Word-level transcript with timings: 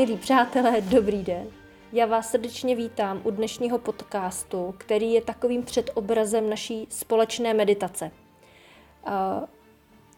Milí 0.00 0.16
přátelé, 0.16 0.80
dobrý 0.80 1.22
den. 1.22 1.50
Já 1.92 2.06
vás 2.06 2.30
srdečně 2.30 2.76
vítám 2.76 3.20
u 3.24 3.30
dnešního 3.30 3.78
podcastu, 3.78 4.74
který 4.78 5.12
je 5.12 5.22
takovým 5.22 5.62
předobrazem 5.62 6.50
naší 6.50 6.86
společné 6.90 7.54
meditace. 7.54 8.10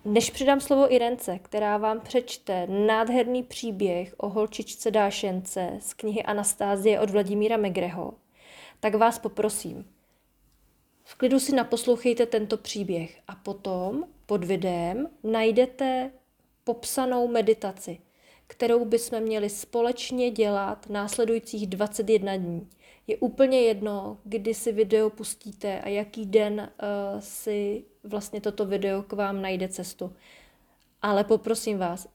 Než 0.04 0.30
předám 0.30 0.60
slovo 0.60 0.94
Irence, 0.94 1.38
která 1.38 1.76
vám 1.76 2.00
přečte 2.00 2.66
nádherný 2.66 3.42
příběh 3.42 4.14
o 4.16 4.28
holčičce 4.28 4.90
Dášence 4.90 5.78
z 5.80 5.94
knihy 5.94 6.22
Anastázie 6.22 7.00
od 7.00 7.10
Vladimíra 7.10 7.56
Megreho, 7.56 8.14
tak 8.80 8.94
vás 8.94 9.18
poprosím, 9.18 9.84
v 11.04 11.14
klidu 11.14 11.40
si 11.40 11.54
naposlouchejte 11.54 12.26
tento 12.26 12.56
příběh 12.56 13.20
a 13.28 13.34
potom 13.34 14.04
pod 14.26 14.44
videem 14.44 15.08
najdete 15.22 16.10
popsanou 16.64 17.28
meditaci, 17.28 17.98
kterou 18.52 18.84
bychom 18.84 19.20
měli 19.20 19.50
společně 19.50 20.30
dělat 20.30 20.90
následujících 20.90 21.66
21 21.66 22.36
dní. 22.36 22.68
Je 23.06 23.16
úplně 23.16 23.60
jedno, 23.60 24.18
kdy 24.24 24.54
si 24.54 24.72
video 24.72 25.10
pustíte 25.10 25.80
a 25.80 25.88
jaký 25.88 26.26
den 26.26 26.60
uh, 26.60 27.20
si 27.20 27.84
vlastně 28.04 28.40
toto 28.40 28.66
video 28.66 29.02
k 29.02 29.12
vám 29.12 29.42
najde 29.42 29.68
cestu. 29.68 30.12
Ale 31.02 31.24
poprosím 31.24 31.78
vás, 31.78 32.08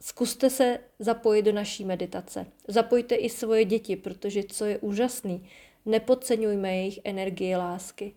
zkuste 0.00 0.50
se 0.50 0.78
zapojit 0.98 1.42
do 1.42 1.52
naší 1.52 1.84
meditace. 1.84 2.46
Zapojte 2.68 3.14
i 3.14 3.28
svoje 3.28 3.64
děti, 3.64 3.96
protože 3.96 4.42
co 4.42 4.64
je 4.64 4.78
úžasný, 4.78 5.48
nepodceňujme 5.86 6.76
jejich 6.76 7.00
energii 7.04 7.56
lásky 7.56 8.14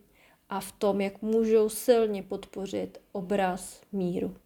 a 0.48 0.60
v 0.60 0.72
tom, 0.72 1.00
jak 1.00 1.22
můžou 1.22 1.68
silně 1.68 2.22
podpořit 2.22 3.00
obraz 3.12 3.80
míru. 3.92 4.36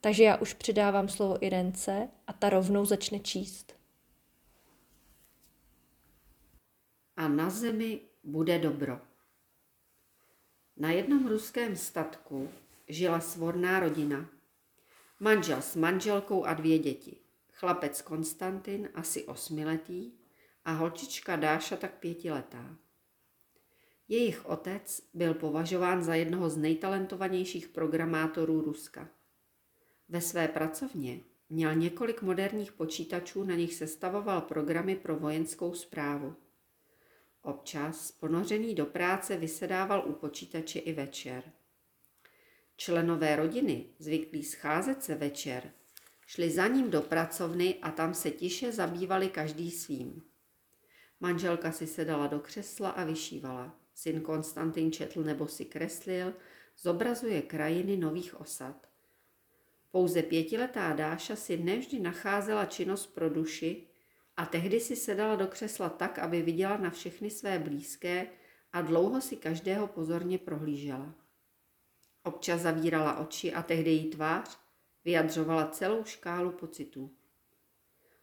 Takže 0.00 0.22
já 0.22 0.36
už 0.36 0.54
přidávám 0.54 1.08
slovo 1.08 1.44
Irence 1.44 2.08
a 2.26 2.32
ta 2.32 2.50
rovnou 2.50 2.84
začne 2.84 3.18
číst. 3.18 3.76
A 7.16 7.28
na 7.28 7.50
zemi 7.50 8.00
bude 8.24 8.58
dobro. 8.58 9.00
Na 10.76 10.90
jednom 10.90 11.28
ruském 11.28 11.76
statku 11.76 12.50
žila 12.88 13.20
svorná 13.20 13.80
rodina. 13.80 14.30
Manžel 15.20 15.62
s 15.62 15.76
manželkou 15.76 16.44
a 16.44 16.54
dvě 16.54 16.78
děti. 16.78 17.16
Chlapec 17.52 18.02
Konstantin, 18.02 18.88
asi 18.94 19.24
osmiletý, 19.24 20.12
a 20.64 20.72
holčička 20.72 21.36
Dáša 21.36 21.76
tak 21.76 21.94
pětiletá. 21.98 22.76
Jejich 24.08 24.46
otec 24.46 25.02
byl 25.14 25.34
považován 25.34 26.02
za 26.02 26.14
jednoho 26.14 26.50
z 26.50 26.56
nejtalentovanějších 26.56 27.68
programátorů 27.68 28.60
Ruska. 28.60 29.08
Ve 30.10 30.20
své 30.20 30.48
pracovně 30.48 31.20
měl 31.48 31.74
několik 31.74 32.22
moderních 32.22 32.72
počítačů, 32.72 33.44
na 33.44 33.54
nich 33.54 33.74
sestavoval 33.74 34.40
programy 34.40 34.96
pro 34.96 35.16
vojenskou 35.16 35.74
zprávu. 35.74 36.36
Občas, 37.42 38.10
ponořený 38.10 38.74
do 38.74 38.86
práce, 38.86 39.36
vysedával 39.36 40.04
u 40.06 40.12
počítače 40.12 40.78
i 40.78 40.92
večer. 40.92 41.52
Členové 42.76 43.36
rodiny, 43.36 43.86
zvyklí 43.98 44.44
scházet 44.44 45.02
se 45.02 45.14
večer, 45.14 45.72
šli 46.26 46.50
za 46.50 46.66
ním 46.66 46.90
do 46.90 47.02
pracovny 47.02 47.78
a 47.82 47.90
tam 47.90 48.14
se 48.14 48.30
tiše 48.30 48.72
zabývali 48.72 49.28
každý 49.28 49.70
svým. 49.70 50.22
Manželka 51.20 51.72
si 51.72 51.86
sedala 51.86 52.26
do 52.26 52.40
křesla 52.40 52.90
a 52.90 53.04
vyšívala. 53.04 53.80
Syn 53.94 54.20
Konstantin 54.20 54.92
četl 54.92 55.22
nebo 55.22 55.48
si 55.48 55.64
kreslil, 55.64 56.34
zobrazuje 56.78 57.42
krajiny 57.42 57.96
nových 57.96 58.40
osad. 58.40 58.89
Pouze 59.90 60.22
pětiletá 60.22 60.92
Dáša 60.92 61.36
si 61.36 61.56
nevždy 61.56 62.00
nacházela 62.00 62.64
činnost 62.64 63.06
pro 63.06 63.30
duši 63.30 63.86
a 64.36 64.46
tehdy 64.46 64.80
si 64.80 64.96
sedala 64.96 65.36
do 65.36 65.46
křesla 65.46 65.88
tak, 65.88 66.18
aby 66.18 66.42
viděla 66.42 66.76
na 66.76 66.90
všechny 66.90 67.30
své 67.30 67.58
blízké 67.58 68.26
a 68.72 68.82
dlouho 68.82 69.20
si 69.20 69.36
každého 69.36 69.86
pozorně 69.86 70.38
prohlížela. 70.38 71.14
Občas 72.22 72.60
zavírala 72.60 73.18
oči 73.18 73.52
a 73.52 73.62
tehdy 73.62 73.90
její 73.90 74.10
tvář 74.10 74.58
vyjadřovala 75.04 75.68
celou 75.68 76.04
škálu 76.04 76.52
pocitů. 76.52 77.16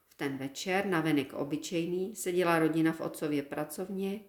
V 0.07 0.15
ten 0.15 0.37
večer, 0.37 0.85
na 0.85 1.01
venek 1.01 1.33
obyčejný, 1.33 2.15
seděla 2.15 2.59
rodina 2.59 2.93
v 2.93 3.01
otcově 3.01 3.43
pracovně, 3.43 4.19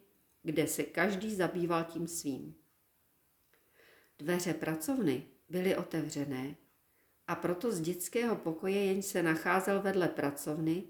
kde 0.43 0.67
se 0.67 0.83
každý 0.83 1.35
zabýval 1.35 1.85
tím 1.85 2.09
svým. 2.09 2.55
Dveře 4.19 4.55
pracovny 4.55 5.27
byly 5.49 5.77
otevřené 5.77 6.57
a 7.29 7.35
proto 7.35 7.73
z 7.73 7.81
dětského 7.81 8.37
pokoje, 8.37 8.85
jenž 8.85 9.05
se 9.05 9.23
nacházel 9.23 9.83
vedle 9.83 10.09
pracovny, 10.09 10.85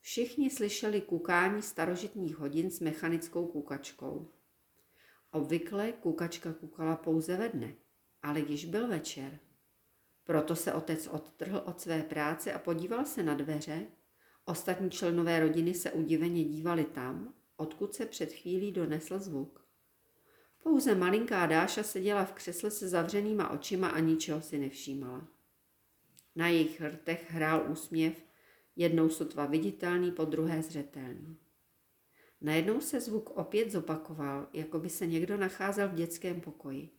všichni 0.00 0.50
slyšeli 0.50 1.00
kukání 1.00 1.62
starožitních 1.62 2.36
hodin 2.36 2.70
s 2.70 2.80
mechanickou 2.80 3.46
kukačkou. 3.46 4.28
Obvykle 5.30 5.92
kukačka 5.92 6.52
kukala 6.52 6.96
pouze 6.96 7.36
ve 7.36 7.48
dne, 7.48 7.74
ale 8.22 8.40
již 8.40 8.64
byl 8.64 8.88
večer. 8.88 9.38
Proto 10.24 10.56
se 10.56 10.72
otec 10.72 11.06
odtrhl 11.06 11.62
od 11.66 11.80
své 11.80 12.02
práce 12.02 12.52
a 12.52 12.58
podíval 12.58 13.04
se 13.04 13.22
na 13.22 13.34
dveře. 13.34 13.86
Ostatní 14.44 14.90
členové 14.90 15.40
rodiny 15.40 15.74
se 15.74 15.92
udiveně 15.92 16.44
dívali 16.44 16.84
tam, 16.84 17.34
odkud 17.56 17.94
se 17.94 18.06
před 18.06 18.32
chvílí 18.32 18.72
donesl 18.72 19.18
zvuk. 19.18 19.64
Pouze 20.62 20.94
malinká 20.94 21.46
Dáša 21.46 21.82
seděla 21.82 22.24
v 22.24 22.32
křesle 22.32 22.70
se 22.70 22.88
zavřenýma 22.88 23.50
očima 23.50 23.88
a 23.88 23.98
ničeho 23.98 24.40
si 24.40 24.58
nevšímala. 24.58 25.37
Na 26.38 26.48
jejich 26.48 26.80
hrtech 26.80 27.30
hrál 27.30 27.66
úsměv, 27.70 28.14
jednou 28.76 29.08
sotva 29.08 29.46
viditelný, 29.46 30.12
po 30.12 30.24
druhé 30.24 30.62
zřetelný. 30.62 31.38
Najednou 32.40 32.80
se 32.80 33.00
zvuk 33.00 33.30
opět 33.30 33.70
zopakoval, 33.70 34.48
jako 34.52 34.78
by 34.78 34.90
se 34.90 35.06
někdo 35.06 35.36
nacházel 35.36 35.88
v 35.88 35.94
dětském 35.94 36.40
pokoji. 36.40 36.90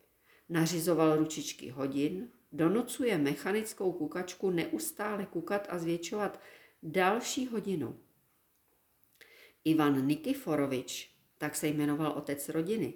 Nařizoval 0.50 1.16
ručičky 1.16 1.70
hodin, 1.70 2.32
donocuje 2.52 3.18
mechanickou 3.18 3.92
kukačku 3.92 4.50
neustále 4.50 5.26
kukat 5.26 5.68
a 5.70 5.80
zvětšovat 5.80 6.42
další 6.84 7.48
hodinu. 7.48 8.00
Ivan 9.64 10.08
Nikiforovič, 10.08 11.16
tak 11.38 11.56
se 11.56 11.68
jmenoval 11.68 12.12
otec 12.12 12.50
rodiny, 12.50 12.94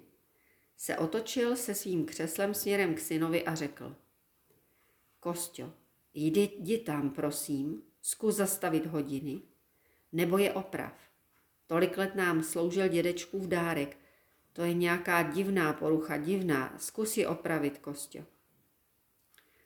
se 0.76 0.98
otočil 0.98 1.56
se 1.56 1.74
svým 1.74 2.06
křeslem 2.06 2.54
směrem 2.54 2.94
k 2.94 3.00
synovi 3.00 3.44
a 3.44 3.54
řekl. 3.54 3.96
Kostio, 5.20 5.72
Jdi, 6.14 6.50
jdi 6.58 6.78
tam, 6.78 7.10
prosím, 7.10 7.82
zkus 8.02 8.34
zastavit 8.34 8.86
hodiny, 8.86 9.42
nebo 10.12 10.38
je 10.38 10.52
oprav. 10.52 10.92
Tolik 11.66 11.98
let 11.98 12.14
nám 12.14 12.42
sloužil 12.42 12.88
dědečkův 12.88 13.46
dárek. 13.46 13.96
To 14.52 14.62
je 14.62 14.74
nějaká 14.74 15.22
divná 15.22 15.72
porucha, 15.72 16.16
divná. 16.16 16.78
Zkus 16.78 17.16
ji 17.16 17.26
opravit, 17.26 17.78
Kostě. 17.78 18.24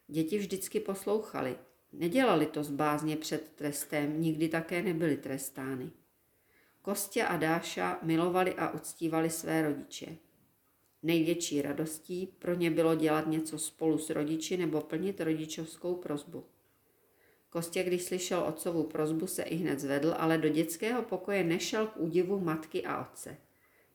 Děti 0.06 0.38
vždycky 0.38 0.80
poslouchali. 0.80 1.56
Nedělali 1.92 2.46
to 2.46 2.64
z 2.64 2.70
bázně 2.70 3.16
před 3.16 3.52
trestem, 3.54 4.20
nikdy 4.20 4.48
také 4.48 4.82
nebyly 4.82 5.16
trestány. 5.16 5.90
Kostě 6.82 7.24
a 7.24 7.36
Dáša 7.36 7.98
milovali 8.02 8.54
a 8.54 8.70
uctívali 8.70 9.30
své 9.30 9.62
rodiče. 9.62 10.16
Největší 11.02 11.62
radostí 11.62 12.26
pro 12.38 12.54
ně 12.54 12.70
bylo 12.70 12.94
dělat 12.94 13.26
něco 13.26 13.58
spolu 13.58 13.98
s 13.98 14.10
rodiči 14.10 14.56
nebo 14.56 14.80
plnit 14.80 15.20
rodičovskou 15.20 15.94
prozbu. 15.94 16.44
Kostě, 17.50 17.82
když 17.82 18.02
slyšel 18.02 18.42
otcovu 18.42 18.82
prozbu, 18.84 19.26
se 19.26 19.42
i 19.42 19.56
hned 19.56 19.80
zvedl, 19.80 20.14
ale 20.18 20.38
do 20.38 20.48
dětského 20.48 21.02
pokoje 21.02 21.44
nešel 21.44 21.86
k 21.86 21.96
údivu 21.96 22.40
matky 22.40 22.84
a 22.84 23.00
otce. 23.00 23.36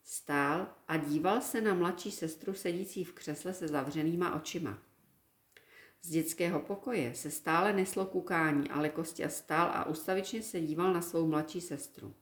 Stál 0.03 0.68
a 0.88 0.97
díval 0.97 1.41
se 1.41 1.61
na 1.61 1.73
mladší 1.73 2.11
sestru 2.11 2.53
sedící 2.53 3.03
v 3.03 3.14
křesle 3.14 3.53
se 3.53 3.67
zavřenýma 3.67 4.35
očima. 4.35 4.78
Z 6.02 6.09
dětského 6.09 6.59
pokoje 6.59 7.16
se 7.16 7.32
stále 7.32 7.73
neslo 7.73 8.06
kukání, 8.06 8.70
ale 8.70 8.90
Kostě 8.90 9.29
stál 9.29 9.70
a 9.73 9.85
ustavičně 9.85 10.41
se 10.41 10.61
díval 10.61 10.94
na 10.94 11.02
svou 11.02 11.28
mladší 11.28 11.61
sestru. 11.61 12.16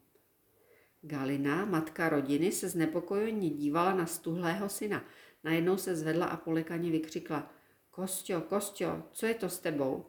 Galina, 1.03 1.65
matka 1.65 2.09
rodiny, 2.09 2.51
se 2.51 2.69
znepokojeně 2.69 3.49
dívala 3.49 3.93
na 3.93 4.05
stuhlého 4.05 4.69
syna. 4.69 5.03
Najednou 5.43 5.77
se 5.77 5.95
zvedla 5.95 6.25
a 6.25 6.37
polekaně 6.37 6.91
vykřikla. 6.91 7.51
Kostio, 7.91 8.41
Kostio, 8.41 9.03
co 9.11 9.25
je 9.25 9.33
to 9.33 9.49
s 9.49 9.59
tebou? 9.59 10.05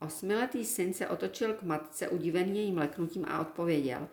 Osmiletý 0.00 0.64
syn 0.64 0.94
se 0.94 1.08
otočil 1.08 1.54
k 1.54 1.62
matce 1.62 2.08
udivený 2.08 2.58
jejím 2.58 2.78
leknutím 2.78 3.24
a 3.28 3.40
odpověděl. 3.40 4.08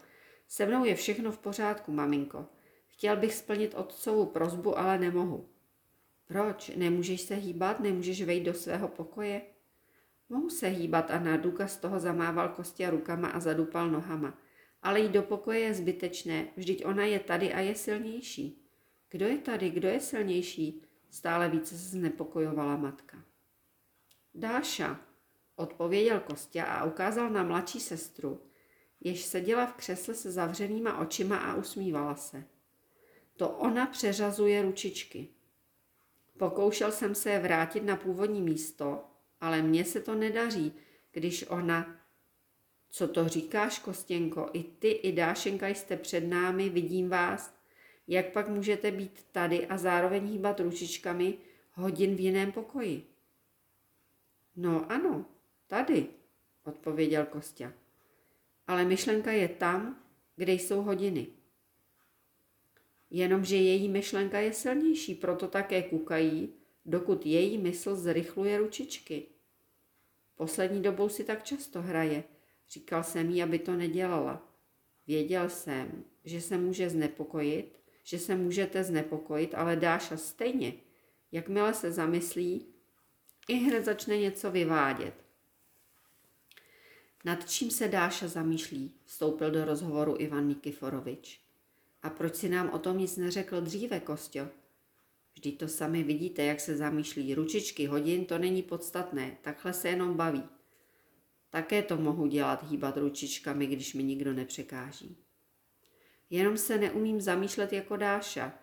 Se 0.48 0.66
mnou 0.66 0.86
je 0.86 0.96
všechno 0.96 1.31
v 1.31 1.38
pořádku, 1.38 1.92
maminko. 1.92 2.46
Chtěl 2.88 3.18
bych 3.18 3.34
splnit 3.34 3.75
otcovu 3.75 4.25
prozbu, 4.25 4.80
ale 4.80 4.98
nemohu. 4.98 5.50
Proč? 6.28 6.72
Nemůžeš 6.75 7.22
se 7.22 7.36
hýbat? 7.36 7.80
Nemůžeš 7.80 8.24
vejít 8.24 8.44
do 8.44 8.54
svého 8.54 8.88
pokoje? 8.88 9.42
Mohu 10.30 10.50
se 10.50 10.68
hýbat 10.68 11.12
a 11.12 11.19
na 11.19 11.38
důkaz 11.38 11.78
toho 11.78 12.00
zamával 12.00 12.50
Kostě 12.50 12.90
rukama 12.90 13.28
a 13.28 13.40
zadupal 13.40 13.92
nohama 13.92 14.38
ale 14.81 15.00
jít 15.00 15.12
do 15.12 15.24
pokoje 15.24 15.60
je 15.60 15.74
zbytečné, 15.74 16.48
vždyť 16.58 16.86
ona 16.86 17.06
je 17.06 17.20
tady 17.20 17.54
a 17.54 17.60
je 17.60 17.76
silnější. 17.76 18.66
Kdo 19.10 19.28
je 19.28 19.38
tady, 19.38 19.70
kdo 19.70 19.88
je 19.88 20.00
silnější? 20.00 20.81
Stále 21.10 21.50
více 21.50 21.78
se 21.78 21.90
znepokojovala 21.90 22.78
matka. 22.78 23.18
Dáša, 24.34 25.00
odpověděl 25.56 26.20
Kostě 26.20 26.64
a 26.64 26.86
ukázal 26.86 27.30
na 27.30 27.44
mladší 27.44 27.80
sestru, 27.80 28.42
jež 29.00 29.26
seděla 29.26 29.66
v 29.66 29.74
křesle 29.74 30.14
se 30.14 30.31
zavřenýma 30.31 30.98
očima 30.98 31.38
a 31.38 31.56
usmívala 31.56 32.16
se. 32.16 32.44
To 33.36 33.50
ona 33.50 33.86
přeřazuje 33.86 34.62
ručičky. 34.62 35.28
Pokoušel 36.38 36.92
jsem 36.92 37.16
se 37.16 37.40
vrátit 37.40 37.84
na 37.84 37.96
původní 37.96 38.42
místo, 38.42 39.04
ale 39.42 39.62
mně 39.62 39.86
se 39.86 40.02
to 40.02 40.16
nedaří, 40.16 40.74
když 41.12 41.46
ona... 41.50 41.99
Co 42.89 43.07
to 43.07 43.27
říkáš, 43.27 43.80
Kostěnko? 43.80 44.50
I 44.53 44.63
ty, 44.63 44.91
i 44.91 45.12
Dášenka 45.12 45.68
jste 45.68 45.97
před 45.97 46.21
námi, 46.21 46.69
vidím 46.69 47.09
vás. 47.09 47.59
Jak 48.07 48.31
pak 48.31 48.50
můžete 48.50 48.91
být 48.91 49.25
tady 49.31 49.68
a 49.68 49.77
zároveň 49.77 50.25
hýbat 50.25 50.59
ručičkami 50.59 51.38
hodin 51.74 52.15
v 52.15 52.19
jiném 52.19 52.51
pokoji? 52.51 53.07
No 54.56 54.91
ano, 54.91 55.25
tady, 55.68 56.07
odpověděl 56.63 57.25
Kostě. 57.25 57.74
Ale 58.68 58.86
myšlenka 58.86 59.31
je 59.31 59.47
tam, 59.47 60.03
kde 60.36 60.53
jsou 60.53 60.81
hodiny. 60.81 61.27
Jenomže 63.09 63.56
její 63.56 63.89
myšlenka 63.89 64.39
je 64.39 64.53
silnější, 64.53 65.15
proto 65.15 65.47
také 65.47 65.83
kukají, 65.83 66.53
dokud 66.86 67.25
její 67.25 67.57
mysl 67.57 67.95
zrychluje 67.95 68.57
ručičky. 68.57 69.25
Poslední 70.36 70.81
dobou 70.81 71.09
si 71.09 71.24
tak 71.24 71.44
často 71.44 71.81
hraje. 71.81 72.24
Říkal 72.69 73.04
jsem 73.04 73.30
jí, 73.30 73.44
aby 73.44 73.60
to 73.60 73.75
nedělala. 73.75 74.48
Věděl 75.07 75.50
jsem, 75.50 76.04
že 76.25 76.42
se 76.42 76.57
může 76.57 76.89
znepokojit, 76.89 77.80
že 78.04 78.19
se 78.19 78.36
můžete 78.36 78.83
znepokojit, 78.83 79.56
ale 79.56 79.75
Dáša 79.75 80.18
stejně, 80.18 80.74
jakmile 81.31 81.74
se 81.74 81.92
zamyslí, 81.92 82.66
i 83.48 83.54
hned 83.54 83.86
začne 83.86 84.18
něco 84.18 84.51
vyvádět. 84.51 85.13
Nad 87.25 87.50
čím 87.50 87.71
se 87.71 87.88
Dáša 87.88 88.27
zamýšlí, 88.27 88.92
vstoupil 89.06 89.51
do 89.51 89.65
rozhovoru 89.65 90.15
Ivan 90.19 90.48
Nikiforovič. 90.48 91.42
A 92.04 92.10
proč 92.10 92.36
si 92.36 92.50
nám 92.50 92.69
o 92.69 92.80
tom 92.80 92.98
nic 92.98 93.18
neřekl 93.18 93.62
dříve, 93.62 94.00
Kostio? 94.00 94.48
Vždyť 95.33 95.60
to 95.60 95.68
sami 95.68 96.04
vidíte, 96.04 96.44
jak 96.44 96.60
se 96.60 96.77
zamýšlí. 96.77 97.36
Ručičky 97.36 97.86
hodin, 97.86 98.25
to 98.25 98.38
není 98.38 98.63
podstatné, 98.63 99.38
takhle 99.42 99.74
se 99.74 99.89
jenom 99.89 100.13
baví. 100.13 100.44
Také 101.50 101.84
to 101.84 101.98
mohu 101.98 102.28
dělat, 102.28 102.69
hýbat 102.69 102.98
ručičkami, 102.98 103.68
když 103.68 103.94
mi 103.94 104.04
nikdo 104.04 104.34
nepřekáží. 104.34 105.18
Jenom 106.30 106.57
se 106.57 106.78
neumím 106.78 107.22
zamýšlet 107.22 107.74
jako 107.74 107.98
Dáša. 107.98 108.54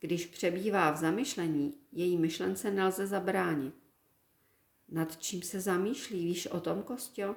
Když 0.00 0.26
přebývá 0.26 0.90
v 0.90 0.96
zamyšlení, 0.96 1.74
její 1.92 2.16
myšlence 2.16 2.70
nelze 2.70 3.06
zabránit. 3.06 3.74
Nad 4.88 5.16
čím 5.16 5.42
se 5.42 5.60
zamýšlí, 5.60 6.26
víš 6.26 6.46
o 6.46 6.60
tom, 6.60 6.82
Kostio? 6.82 7.36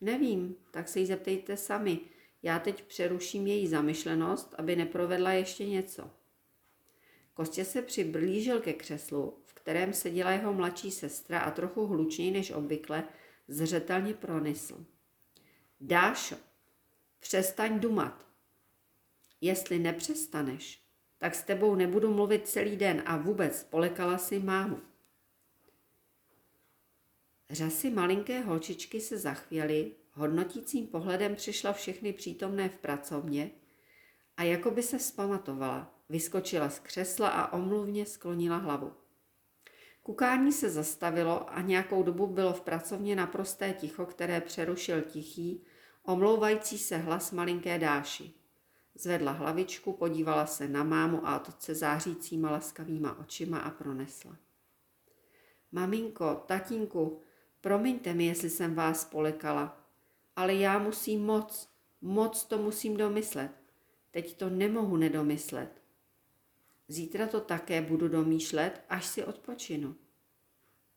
Nevím, 0.00 0.56
tak 0.70 0.88
se 0.88 1.00
jí 1.00 1.06
zeptejte 1.06 1.56
sami. 1.56 2.00
Já 2.42 2.58
teď 2.58 2.84
přeruším 2.84 3.46
její 3.46 3.66
zamyšlenost, 3.68 4.54
aby 4.58 4.76
neprovedla 4.76 5.32
ještě 5.32 5.66
něco. 5.66 6.10
Kostě 7.34 7.64
se 7.64 7.82
přiblížil 7.82 8.60
ke 8.60 8.72
křeslu, 8.72 9.38
v 9.44 9.54
kterém 9.54 9.92
seděla 9.92 10.30
jeho 10.30 10.52
mladší 10.52 10.90
sestra 10.90 11.40
a 11.40 11.50
trochu 11.50 11.86
hlučněji 11.86 12.30
než 12.30 12.50
obvykle 12.50 13.04
zřetelně 13.48 14.14
pronisl. 14.14 14.86
Dášo, 15.80 16.36
přestaň 17.20 17.80
dumat. 17.80 18.26
Jestli 19.40 19.78
nepřestaneš, 19.78 20.82
tak 21.18 21.34
s 21.34 21.42
tebou 21.42 21.74
nebudu 21.74 22.14
mluvit 22.14 22.48
celý 22.48 22.76
den 22.76 23.02
a 23.06 23.16
vůbec 23.16 23.64
polekala 23.64 24.18
si 24.18 24.38
mámu. 24.38 24.80
Řasy 27.50 27.90
malinké 27.90 28.40
holčičky 28.40 29.00
se 29.00 29.18
zachvěly, 29.18 29.92
hodnotícím 30.12 30.86
pohledem 30.86 31.36
přišla 31.36 31.72
všechny 31.72 32.12
přítomné 32.12 32.68
v 32.68 32.78
pracovně 32.78 33.50
a 34.36 34.42
jako 34.42 34.70
by 34.70 34.82
se 34.82 34.98
vzpamatovala, 34.98 35.94
vyskočila 36.08 36.70
z 36.70 36.78
křesla 36.78 37.28
a 37.28 37.52
omluvně 37.52 38.06
sklonila 38.06 38.56
hlavu. 38.56 39.05
Kukání 40.06 40.52
se 40.52 40.70
zastavilo 40.70 41.52
a 41.52 41.60
nějakou 41.60 42.02
dobu 42.02 42.26
bylo 42.26 42.52
v 42.52 42.60
pracovně 42.60 43.16
naprosté 43.16 43.72
ticho, 43.72 44.06
které 44.06 44.40
přerušil 44.40 45.02
tichý, 45.02 45.64
omlouvající 46.02 46.78
se 46.78 46.96
hlas 46.96 47.32
malinké 47.32 47.78
Dáši. 47.78 48.32
Zvedla 48.94 49.32
hlavičku, 49.32 49.92
podívala 49.92 50.46
se 50.46 50.68
na 50.68 50.84
mámu 50.84 51.28
a 51.28 51.48
otce 51.48 51.74
zářícíma 51.74 52.50
laskavýma 52.50 53.18
očima 53.18 53.58
a 53.58 53.70
pronesla. 53.70 54.36
Maminko, 55.72 56.44
tatínku, 56.46 57.20
promiňte 57.60 58.14
mi, 58.14 58.26
jestli 58.26 58.50
jsem 58.50 58.74
vás 58.74 59.04
polekala, 59.04 59.80
ale 60.36 60.54
já 60.54 60.78
musím 60.78 61.24
moc, 61.24 61.68
moc 62.00 62.44
to 62.44 62.58
musím 62.58 62.96
domyslet. 62.96 63.50
Teď 64.10 64.36
to 64.36 64.50
nemohu 64.50 64.96
nedomyslet. 64.96 65.82
Zítra 66.88 67.26
to 67.26 67.40
také 67.40 67.80
budu 67.80 68.08
domýšlet, 68.08 68.84
až 68.88 69.06
si 69.06 69.24
odpočinu. 69.24 69.96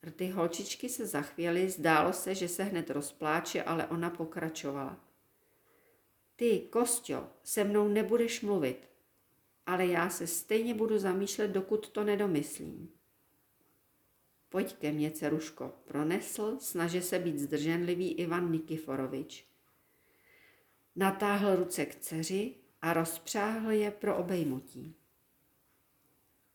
Rty 0.03 0.27
holčičky 0.27 0.89
se 0.89 1.05
zachvěly, 1.05 1.69
zdálo 1.69 2.13
se, 2.13 2.35
že 2.35 2.47
se 2.47 2.63
hned 2.63 2.89
rozpláče, 2.89 3.63
ale 3.63 3.87
ona 3.87 4.09
pokračovala. 4.09 5.05
Ty, 6.35 6.59
Kostio, 6.69 7.27
se 7.43 7.63
mnou 7.63 7.87
nebudeš 7.87 8.41
mluvit, 8.41 8.89
ale 9.65 9.85
já 9.87 10.09
se 10.09 10.27
stejně 10.27 10.73
budu 10.73 10.97
zamýšlet, 10.97 11.47
dokud 11.47 11.89
to 11.89 12.03
nedomyslím. 12.03 12.89
Pojď 14.49 14.75
ke 14.75 14.91
mně, 14.91 15.11
Ceruško, 15.11 15.73
pronesl, 15.85 16.57
snaže 16.59 17.01
se 17.01 17.19
být 17.19 17.39
zdrženlivý 17.39 18.11
Ivan 18.11 18.51
Nikiforovič. 18.51 19.47
Natáhl 20.95 21.55
ruce 21.55 21.85
k 21.85 21.95
dceři 21.95 22.55
a 22.81 22.93
rozpřáhl 22.93 23.71
je 23.71 23.91
pro 23.91 24.17
obejmutí. 24.17 24.98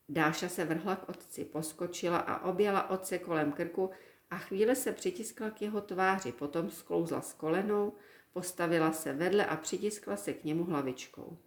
Dáša 0.08 0.48
se 0.48 0.64
vrhla 0.64 0.96
k 0.96 1.08
otci, 1.08 1.44
poskočila 1.44 2.18
a 2.18 2.44
objela 2.44 2.90
otce 2.90 3.18
kolem 3.18 3.52
krku 3.52 3.90
a 4.30 4.38
chvíli 4.38 4.76
se 4.76 4.92
přitiskla 4.92 5.50
k 5.50 5.62
jeho 5.62 5.80
tváři, 5.80 6.32
potom 6.32 6.70
sklouzla 6.70 7.20
s 7.20 7.32
kolenou, 7.32 7.92
postavila 8.32 8.92
se 8.92 9.12
vedle 9.12 9.46
a 9.46 9.56
přitiskla 9.56 10.16
se 10.16 10.32
k 10.32 10.44
němu 10.44 10.64
hlavičkou. 10.64 11.38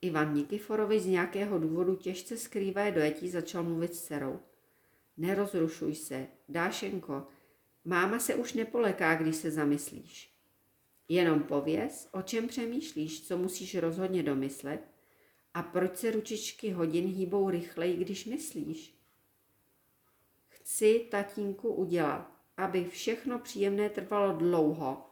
Ivan 0.00 0.34
Nikiforovi 0.34 1.00
z 1.00 1.06
nějakého 1.06 1.58
důvodu 1.58 1.96
těžce 1.96 2.36
skrývaje 2.36 2.92
dojetí 2.92 3.30
začal 3.30 3.62
mluvit 3.62 3.94
s 3.94 4.02
dcerou. 4.02 4.40
Nerozrušuj 5.16 5.94
se, 5.94 6.26
Dášenko, 6.48 7.26
máma 7.84 8.18
se 8.18 8.34
už 8.34 8.52
nepoleká, 8.52 9.14
když 9.14 9.36
se 9.36 9.50
zamyslíš. 9.50 10.34
Jenom 11.08 11.42
pověz, 11.42 12.08
o 12.12 12.22
čem 12.22 12.48
přemýšlíš, 12.48 13.26
co 13.26 13.38
musíš 13.38 13.74
rozhodně 13.74 14.22
domyslet 14.22 14.80
a 15.58 15.62
proč 15.62 15.96
se 15.96 16.10
ručičky 16.10 16.70
hodin 16.70 17.06
hýbou 17.06 17.50
rychleji, 17.50 17.96
když 17.96 18.24
myslíš? 18.24 18.94
Chci, 20.48 21.08
tatínku, 21.10 21.74
udělat, 21.74 22.32
aby 22.56 22.84
všechno 22.84 23.38
příjemné 23.38 23.90
trvalo 23.90 24.32
dlouho 24.32 25.10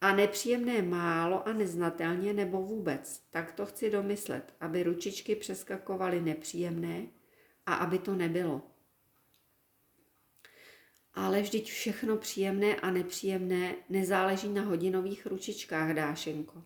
a 0.00 0.14
nepříjemné 0.16 0.82
málo 0.82 1.48
a 1.48 1.52
neznatelně 1.52 2.32
nebo 2.32 2.62
vůbec. 2.62 3.22
Tak 3.30 3.52
to 3.52 3.66
chci 3.66 3.90
domyslet, 3.90 4.54
aby 4.60 4.82
ručičky 4.82 5.36
přeskakovaly 5.36 6.20
nepříjemné 6.20 7.06
a 7.66 7.74
aby 7.74 7.98
to 7.98 8.14
nebylo. 8.14 8.62
Ale 11.14 11.42
vždyť 11.42 11.70
všechno 11.70 12.16
příjemné 12.16 12.76
a 12.76 12.90
nepříjemné 12.90 13.74
nezáleží 13.88 14.48
na 14.48 14.62
hodinových 14.62 15.26
ručičkách, 15.26 15.94
Dášenko. 15.94 16.64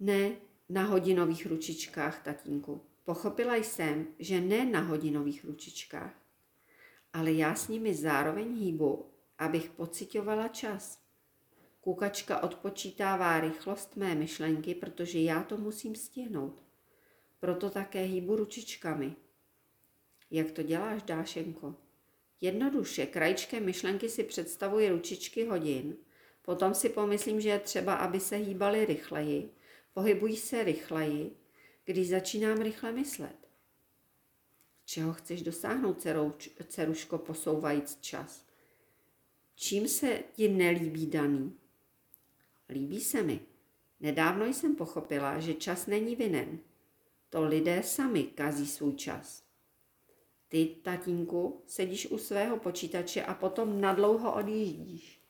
Ne, 0.00 0.45
na 0.68 0.84
hodinových 0.84 1.46
ručičkách, 1.46 2.22
tatínku. 2.22 2.80
Pochopila 3.04 3.56
jsem, 3.56 4.06
že 4.18 4.40
ne 4.40 4.64
na 4.64 4.80
hodinových 4.80 5.44
ručičkách, 5.44 6.14
ale 7.12 7.32
já 7.32 7.54
s 7.54 7.68
nimi 7.68 7.94
zároveň 7.94 8.54
hýbu, 8.54 9.06
abych 9.38 9.70
pocitovala 9.70 10.48
čas. 10.48 10.98
Kukačka 11.80 12.42
odpočítává 12.42 13.40
rychlost 13.40 13.96
mé 13.96 14.14
myšlenky, 14.14 14.74
protože 14.74 15.18
já 15.18 15.42
to 15.42 15.56
musím 15.56 15.94
stihnout. 15.94 16.62
Proto 17.40 17.70
také 17.70 18.02
hýbu 18.02 18.36
ručičkami. 18.36 19.16
Jak 20.30 20.50
to 20.50 20.62
děláš, 20.62 21.02
Dášenko? 21.02 21.74
Jednoduše, 22.40 23.06
krajičké 23.06 23.60
myšlenky 23.60 24.08
si 24.08 24.24
představuji 24.24 24.90
ručičky 24.90 25.44
hodin, 25.44 25.96
potom 26.42 26.74
si 26.74 26.88
pomyslím, 26.88 27.40
že 27.40 27.48
je 27.48 27.58
třeba, 27.58 27.94
aby 27.94 28.20
se 28.20 28.36
hýbaly 28.36 28.84
rychleji, 28.84 29.50
Pohybují 29.96 30.36
se 30.36 30.64
rychleji, 30.64 31.36
když 31.84 32.08
začínám 32.08 32.60
rychle 32.60 32.92
myslet. 32.92 33.36
Čeho 34.84 35.12
chceš 35.12 35.42
dosáhnout, 35.42 36.06
ceruško, 36.68 37.18
posouvajíc 37.18 37.98
čas? 38.00 38.46
Čím 39.54 39.88
se 39.88 40.22
ti 40.32 40.48
nelíbí 40.48 41.06
daný? 41.06 41.56
Líbí 42.68 43.00
se 43.00 43.22
mi. 43.22 43.40
Nedávno 44.00 44.46
jsem 44.46 44.76
pochopila, 44.76 45.40
že 45.40 45.54
čas 45.54 45.86
není 45.86 46.16
vinen. 46.16 46.58
To 47.30 47.44
lidé 47.44 47.82
sami 47.82 48.22
kazí 48.22 48.66
svůj 48.66 48.94
čas. 48.94 49.44
Ty, 50.48 50.76
tatínku, 50.82 51.62
sedíš 51.66 52.06
u 52.06 52.18
svého 52.18 52.58
počítače 52.58 53.22
a 53.22 53.34
potom 53.34 53.80
nadlouho 53.80 54.34
odjíždíš. 54.34 55.20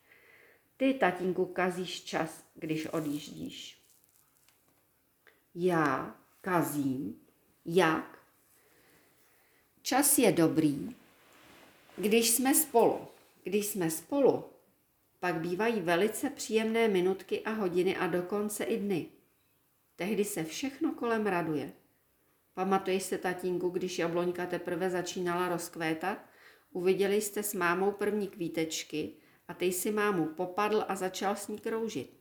Ty, 0.77 0.93
tatínku, 0.93 1.45
kazíš 1.45 2.03
čas, 2.03 2.45
když 2.55 2.85
odjíždíš. 2.85 3.76
Já 5.59 6.15
kazím? 6.41 7.19
Jak? 7.65 8.19
Čas 9.81 10.17
je 10.17 10.31
dobrý, 10.31 10.95
když 11.97 12.29
jsme 12.29 12.55
spolu. 12.55 13.07
Když 13.43 13.65
jsme 13.65 13.91
spolu, 13.91 14.45
pak 15.19 15.35
bývají 15.35 15.81
velice 15.81 16.29
příjemné 16.29 16.87
minutky 16.87 17.41
a 17.43 17.51
hodiny 17.51 17.97
a 17.97 18.07
dokonce 18.07 18.63
i 18.63 18.77
dny. 18.77 19.05
Tehdy 19.95 20.25
se 20.25 20.43
všechno 20.43 20.91
kolem 20.91 21.27
raduje. 21.27 21.71
Pamatuješ 22.53 23.03
se, 23.03 23.17
tatínku, 23.17 23.69
když 23.69 23.99
jabloňka 23.99 24.45
teprve 24.45 24.89
začínala 24.89 25.49
rozkvétat? 25.49 26.17
Uviděli 26.71 27.21
jste 27.21 27.43
s 27.43 27.53
mámou 27.53 27.91
první 27.91 28.27
kvítečky 28.27 29.13
a 29.47 29.53
ty 29.53 29.71
si 29.71 29.91
mámu 29.91 30.25
popadl 30.25 30.85
a 30.87 30.95
začal 30.95 31.35
s 31.35 31.47
ní 31.47 31.59
kroužit. 31.59 32.19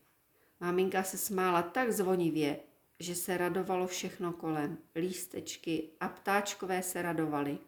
Maminka 0.60 1.02
se 1.02 1.18
smála 1.18 1.62
tak 1.62 1.92
zvonivě, 1.92 2.60
že 3.00 3.14
se 3.14 3.36
radovalo 3.36 3.86
všechno 3.86 4.32
kolem. 4.32 4.78
Lístečky 4.94 5.90
a 6.00 6.08
ptáčkové 6.08 6.82
se 6.82 7.02
radovali. 7.02 7.58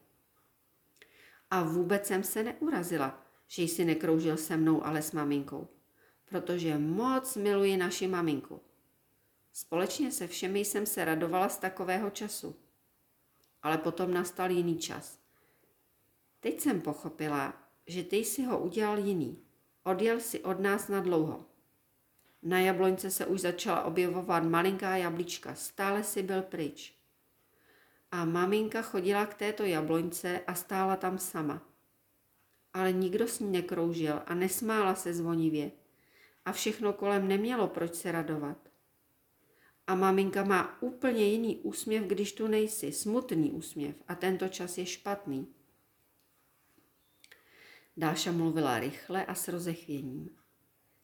A 1.50 1.62
vůbec 1.62 2.06
jsem 2.06 2.24
se 2.24 2.42
neurazila, 2.42 3.22
že 3.46 3.62
jsi 3.62 3.84
nekroužil 3.84 4.36
se 4.36 4.56
mnou, 4.56 4.86
ale 4.86 5.02
s 5.02 5.12
maminkou, 5.12 5.68
protože 6.24 6.78
moc 6.78 7.36
miluji 7.36 7.76
naši 7.76 8.06
maminku. 8.06 8.60
Společně 9.52 10.12
se 10.12 10.26
všemi 10.26 10.60
jsem 10.60 10.86
se 10.86 11.04
radovala 11.04 11.48
z 11.48 11.58
takového 11.58 12.10
času. 12.10 12.56
Ale 13.62 13.78
potom 13.78 14.14
nastal 14.14 14.50
jiný 14.50 14.78
čas. 14.78 15.18
Teď 16.40 16.60
jsem 16.60 16.80
pochopila, 16.80 17.54
že 17.86 18.04
ty 18.04 18.16
jsi 18.16 18.44
ho 18.44 18.58
udělal 18.58 18.98
jiný. 18.98 19.42
Odjel 19.84 20.20
si 20.20 20.40
od 20.40 20.60
nás 20.60 20.88
na 20.88 21.00
dlouho. 21.00 21.47
Na 22.42 22.60
jabloňce 22.60 23.10
se 23.10 23.26
už 23.26 23.40
začala 23.40 23.82
objevovat 23.82 24.44
malinká 24.44 24.96
jablíčka, 24.96 25.54
stále 25.54 26.04
si 26.04 26.22
byl 26.22 26.42
pryč. 26.42 26.94
A 28.10 28.24
maminka 28.24 28.82
chodila 28.82 29.26
k 29.26 29.34
této 29.34 29.64
jabloňce 29.64 30.40
a 30.46 30.54
stála 30.54 30.96
tam 30.96 31.18
sama. 31.18 31.62
Ale 32.72 32.92
nikdo 32.92 33.28
s 33.28 33.40
ní 33.40 33.50
nekroužil 33.50 34.22
a 34.26 34.34
nesmála 34.34 34.94
se 34.94 35.14
zvonivě. 35.14 35.70
A 36.44 36.52
všechno 36.52 36.92
kolem 36.92 37.28
nemělo 37.28 37.68
proč 37.68 37.94
se 37.94 38.12
radovat. 38.12 38.68
A 39.86 39.94
maminka 39.94 40.44
má 40.44 40.82
úplně 40.82 41.24
jiný 41.24 41.56
úsměv, 41.56 42.04
když 42.04 42.32
tu 42.32 42.46
nejsi, 42.46 42.92
smutný 42.92 43.50
úsměv 43.50 43.96
a 44.08 44.14
tento 44.14 44.48
čas 44.48 44.78
je 44.78 44.86
špatný. 44.86 45.54
Dáša 47.96 48.32
mluvila 48.32 48.78
rychle 48.78 49.26
a 49.26 49.34
s 49.34 49.48
rozechvěním. 49.48 50.37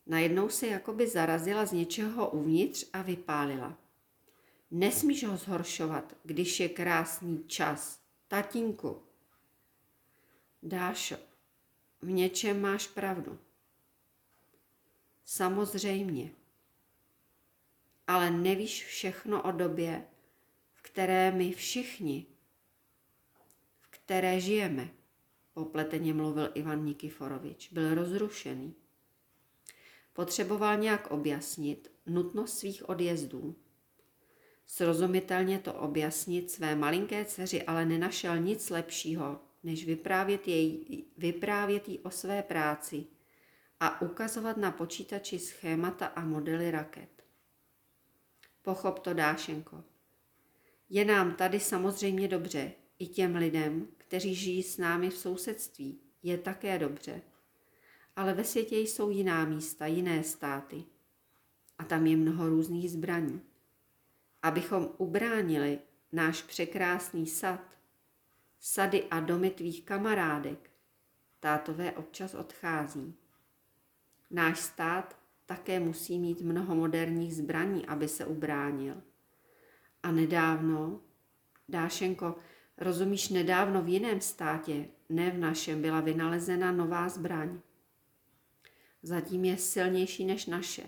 Najednou 0.07 0.49
se 0.49 0.67
jakoby 0.67 1.09
zarazila 1.09 1.67
z 1.67 1.73
něčeho 1.73 2.31
uvnitř 2.31 2.87
a 2.93 3.03
vypálila. 3.03 3.79
Nesmíš 4.71 5.25
ho 5.25 5.37
zhoršovat, 5.37 6.17
když 6.23 6.61
je 6.61 6.69
krásný 6.69 7.45
čas. 7.47 8.01
Tatínku. 8.29 9.03
Dášo, 10.63 11.17
v 12.03 12.11
něčem 12.11 12.61
máš 12.61 12.87
pravdu. 12.87 13.39
Samozřejmě. 15.25 16.31
Ale 18.07 18.31
nevíš 18.31 18.85
všechno 18.85 19.43
o 19.43 19.53
době, 19.53 20.05
v 20.73 20.83
které 20.83 21.31
my 21.31 21.53
všichni, 21.53 22.27
v 23.81 23.89
které 23.91 24.41
žijeme, 24.41 24.89
popleteně 25.53 26.15
mluvil 26.15 26.51
Ivan 26.55 26.85
Nikiforovič, 26.85 27.73
byl 27.73 27.95
rozrušený. 27.95 28.75
Potřeboval 30.15 30.77
nějak 30.77 31.11
objasnit 31.11 31.93
nutnost 32.07 32.59
svých 32.59 32.89
odjezdů. 32.89 33.57
Srozumitelně 34.67 35.59
to 35.59 35.75
objasnit 35.75 36.51
své 36.51 36.77
malinké 36.77 37.25
dceři 37.25 37.63
ale 37.63 37.87
nenašel 37.87 38.39
nic 38.39 38.71
lepšího, 38.71 39.41
než 39.63 39.87
vyprávět, 39.87 40.49
jej, 40.49 41.05
vyprávět 41.17 41.89
jí 41.89 41.99
o 41.99 42.11
své 42.11 42.43
práci 42.43 43.07
a 43.81 44.01
ukazovat 44.01 44.57
na 44.57 44.71
počítači 44.71 45.39
schémata 45.39 46.07
a 46.07 46.25
modely 46.25 46.71
raket. 46.71 47.25
Pochop 48.63 48.99
to, 48.99 49.15
Dášenko. 49.15 49.85
Je 50.91 51.05
nám 51.05 51.35
tady 51.35 51.61
samozřejmě 51.61 52.29
dobře, 52.29 52.73
i 52.99 53.07
těm 53.07 53.37
lidem, 53.37 53.89
kteří 53.99 54.35
žijí 54.35 54.63
s 54.63 54.79
námi 54.79 55.11
v 55.11 55.17
sousedství, 55.17 56.01
je 56.23 56.39
také 56.39 56.79
dobře. 56.79 57.23
Ale 58.17 58.35
ve 58.35 58.45
světě 58.45 58.79
jsou 58.79 59.11
jiná 59.11 59.45
místa, 59.45 59.87
jiné 59.87 60.25
státy. 60.25 60.85
A 61.79 61.85
tam 61.85 62.07
je 62.07 62.17
mnoho 62.17 62.49
různých 62.49 62.91
zbraní. 62.91 63.41
Abychom 64.43 64.89
ubránili 64.99 65.79
náš 66.13 66.43
překrásný 66.43 67.27
sad, 67.27 67.61
sady 68.61 69.05
a 69.11 69.21
domy 69.21 69.51
tvých 69.51 69.85
kamarádek, 69.85 70.71
tátové 71.41 71.93
občas 71.93 72.35
odchází. 72.35 73.15
Náš 74.31 74.61
stát 74.61 75.17
také 75.47 75.81
musí 75.81 76.19
mít 76.19 76.41
mnoho 76.41 76.75
moderních 76.75 77.37
zbraní, 77.37 77.87
aby 77.87 78.09
se 78.09 78.27
ubránil. 78.27 79.03
A 80.03 80.13
nedávno, 80.13 81.01
Dášenko, 81.69 82.37
rozumíš, 82.79 83.29
nedávno 83.29 83.83
v 83.83 83.89
jiném 83.89 84.21
státě, 84.21 84.89
ne 85.09 85.31
v 85.31 85.39
našem, 85.39 85.83
byla 85.83 86.01
vynalezena 86.01 86.73
nová 86.73 87.09
zbraň. 87.09 87.61
Zatím 89.05 89.45
je 89.45 89.57
silnější 89.57 90.25
než 90.25 90.47
naše. 90.47 90.83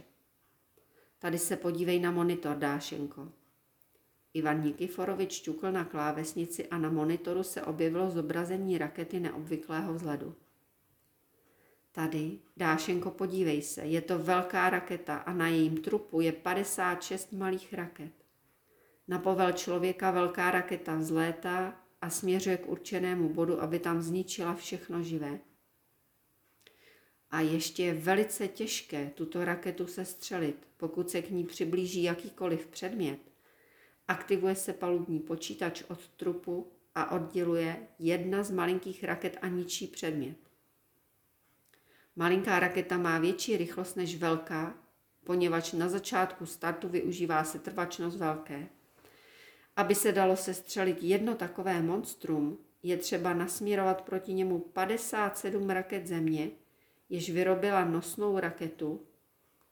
Tady 1.19 1.39
se 1.39 1.57
podívej 1.57 2.01
na 2.01 2.11
monitor, 2.11 2.57
Dášenko. 2.57 3.33
Ivan 4.35 4.65
Nikiforovič 4.65 5.41
ťukl 5.41 5.73
na 5.73 5.85
klávesnici 5.85 6.69
a 6.69 6.79
na 6.79 6.91
monitoru 6.91 7.43
se 7.43 7.63
objevilo 7.63 8.11
zobrazení 8.11 8.79
rakety 8.79 9.21
neobvyklého 9.21 9.95
vzhledu. 9.95 10.35
Tady, 11.93 12.39
Dášenko, 12.57 13.11
podívej 13.11 13.63
se, 13.63 13.81
je 13.81 14.01
to 14.01 14.19
velká 14.19 14.71
raketa 14.71 15.17
a 15.17 15.33
na 15.33 15.49
jejím 15.49 15.77
trupu 15.77 16.21
je 16.21 16.33
56 16.33 17.33
malých 17.33 17.75
raket. 17.75 18.13
Na 19.09 19.19
povel 19.19 19.53
člověka 19.53 20.11
velká 20.11 20.51
raketa 20.51 20.95
vzlétá 20.95 21.77
a 22.01 22.11
směřuje 22.11 22.57
k 22.57 22.69
určenému 22.69 23.29
bodu, 23.29 23.63
aby 23.63 23.79
tam 23.79 24.03
zničila 24.03 24.55
všechno 24.55 25.03
živé. 25.03 25.39
A 27.31 27.41
ještě 27.41 27.85
je 27.85 27.95
velice 27.95 28.49
těžké 28.49 29.11
tuto 29.15 29.45
raketu 29.45 29.87
sestřelit, 29.87 30.69
pokud 30.77 31.11
se 31.11 31.23
k 31.23 31.31
ní 31.31 31.45
přiblíží 31.45 32.03
jakýkoliv 32.03 32.67
předmět. 32.67 33.19
Aktivuje 34.09 34.55
se 34.55 34.73
palubní 34.73 35.21
počítač 35.21 35.83
od 35.89 36.09
trupu 36.09 36.73
a 36.95 37.11
odděluje 37.11 37.77
jedna 37.99 38.43
z 38.43 38.51
malinkých 38.51 39.05
raket 39.05 39.39
a 39.43 39.49
ničí 39.49 39.87
předmět. 39.87 40.37
Malinká 42.17 42.59
raketa 42.61 42.99
má 42.99 43.19
větší 43.19 43.57
rychlost 43.57 43.97
než 43.97 44.17
velká, 44.17 44.75
poněvadž 45.25 45.73
na 45.73 45.89
začátku 45.89 46.47
startu 46.47 46.89
využívá 46.89 47.45
se 47.45 47.59
trvačnost 47.59 48.19
velké. 48.19 48.69
Aby 49.77 49.95
se 49.95 50.13
dalo 50.13 50.37
sestřelit 50.37 51.03
jedno 51.03 51.35
takové 51.35 51.83
monstrum, 51.83 52.59
je 52.83 52.97
třeba 52.97 53.35
nasměrovat 53.35 54.03
proti 54.03 54.35
němu 54.35 54.59
57 54.59 55.71
raket 55.71 56.07
země, 56.07 56.51
jež 57.09 57.31
vyrobila 57.31 57.85
nosnou 57.85 58.39
raketu, 58.39 59.07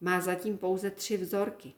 má 0.01 0.21
zatím 0.21 0.59
pouze 0.59 0.91
tři 0.91 1.17
vzorky. 1.17 1.73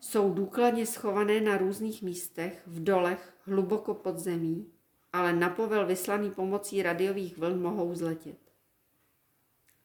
Jsou 0.00 0.34
důkladně 0.34 0.86
schované 0.86 1.40
na 1.40 1.56
různých 1.56 2.02
místech, 2.02 2.62
v 2.66 2.84
dolech, 2.84 3.34
hluboko 3.44 3.94
pod 3.94 4.18
zemí, 4.18 4.72
ale 5.12 5.32
na 5.32 5.50
povel 5.50 5.86
vyslaný 5.86 6.30
pomocí 6.30 6.82
radiových 6.82 7.38
vln 7.38 7.62
mohou 7.62 7.94
zletět. 7.94 8.38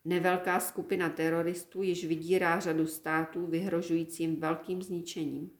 Nevelká 0.05 0.59
skupina 0.59 1.09
teroristů 1.09 1.81
již 1.81 2.05
vydírá 2.05 2.59
řadu 2.59 2.87
států 2.87 3.45
vyhrožujícím 3.45 4.39
velkým 4.39 4.81
zničením. 4.81 5.51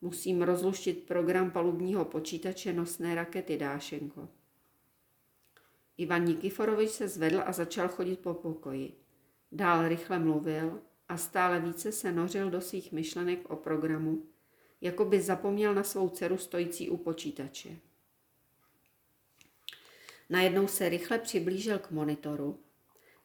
Musím 0.00 0.42
rozluštit 0.42 1.06
program 1.06 1.50
palubního 1.50 2.04
počítače 2.04 2.72
nosné 2.72 3.14
rakety 3.14 3.58
Dášenko. 3.58 4.28
Ivan 5.96 6.24
Nikiforovič 6.24 6.90
se 6.90 7.08
zvedl 7.08 7.42
a 7.46 7.52
začal 7.52 7.88
chodit 7.88 8.20
po 8.20 8.34
pokoji. 8.34 8.96
Dál 9.52 9.88
rychle 9.88 10.18
mluvil 10.18 10.80
a 11.08 11.16
stále 11.16 11.60
více 11.60 11.92
se 11.92 12.12
nořil 12.12 12.50
do 12.50 12.60
svých 12.60 12.92
myšlenek 12.92 13.50
o 13.50 13.56
programu, 13.56 14.26
jako 14.80 15.04
by 15.04 15.20
zapomněl 15.20 15.74
na 15.74 15.82
svou 15.82 16.08
dceru 16.08 16.38
stojící 16.38 16.90
u 16.90 16.96
počítače. 16.96 17.76
Najednou 20.30 20.66
se 20.66 20.88
rychle 20.88 21.18
přiblížil 21.18 21.78
k 21.78 21.90
monitoru, 21.90 22.60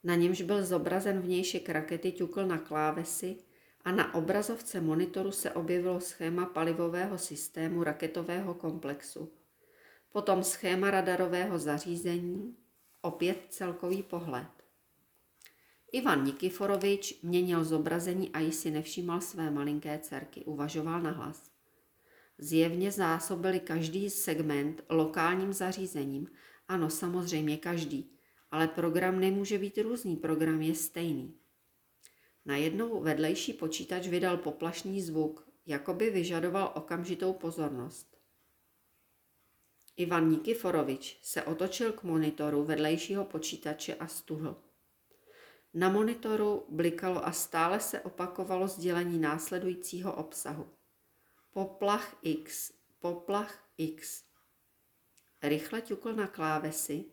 na 0.03 0.15
němž 0.15 0.41
byl 0.41 0.65
zobrazen 0.65 1.21
vnějšek 1.21 1.69
rakety, 1.69 2.11
ťukl 2.11 2.45
na 2.45 2.57
klávesy 2.57 3.38
a 3.85 3.91
na 3.91 4.13
obrazovce 4.13 4.81
monitoru 4.81 5.31
se 5.31 5.51
objevilo 5.51 5.99
schéma 5.99 6.45
palivového 6.45 7.17
systému 7.17 7.83
raketového 7.83 8.53
komplexu. 8.53 9.31
Potom 10.12 10.44
schéma 10.44 10.92
radarového 10.92 11.60
zařízení, 11.60 12.56
opět 13.01 13.46
celkový 13.50 14.04
pohled. 14.04 14.48
Ivan 15.92 16.24
Nikiforovič 16.24 17.22
měnil 17.22 17.63
zobrazení 17.63 18.30
a 18.30 18.39
již 18.39 18.56
si 18.56 18.72
nevšímal 18.72 19.22
své 19.22 19.51
malinké 19.51 20.00
dcerky. 20.00 20.46
Uvažoval 20.46 21.01
nahlas. 21.01 21.51
Zjevně 22.38 22.92
zásobili 22.92 23.60
každý 23.60 24.10
segment 24.10 24.84
lokálním 24.89 25.54
zařízením. 25.54 26.28
Ano, 26.68 26.89
samozřejmě 26.89 27.58
každý. 27.58 28.12
Ale 28.51 28.68
program 28.68 29.20
nemůže 29.20 29.58
být 29.58 29.78
různý, 29.78 30.16
program 30.16 30.62
je 30.62 30.75
stejný. 30.75 31.36
Najednou 32.46 33.01
vedlejší 33.01 33.54
počítač 33.54 34.08
vydal 34.08 34.38
poplašný 34.38 35.01
zvuk, 35.01 35.50
jako 35.66 35.94
by 35.94 36.10
vyžadoval 36.10 36.72
okamžitou 36.75 37.34
pozornost. 37.34 38.18
Ivan 40.00 40.29
Nikiforovič 40.29 41.20
se 41.22 41.44
otočil 41.44 41.91
k 41.91 42.03
monitoru 42.03 42.63
vedlejšího 42.63 43.25
počítače 43.25 43.96
a 43.96 44.08
stuhl. 44.08 44.56
Na 45.74 45.89
monitoru 45.89 46.65
blikalo 46.70 47.25
a 47.25 47.32
stále 47.32 47.79
se 47.79 48.00
opakovalo 48.00 48.68
sdělení 48.68 49.20
následujícího 49.20 50.15
obsahu. 50.15 50.68
Poplach 51.51 52.18
X, 52.22 52.74
poplach 53.00 53.70
X. 53.77 54.24
Rychle 55.44 55.82
ťukl 55.82 56.13
na 56.13 56.27
klávesy 56.27 57.06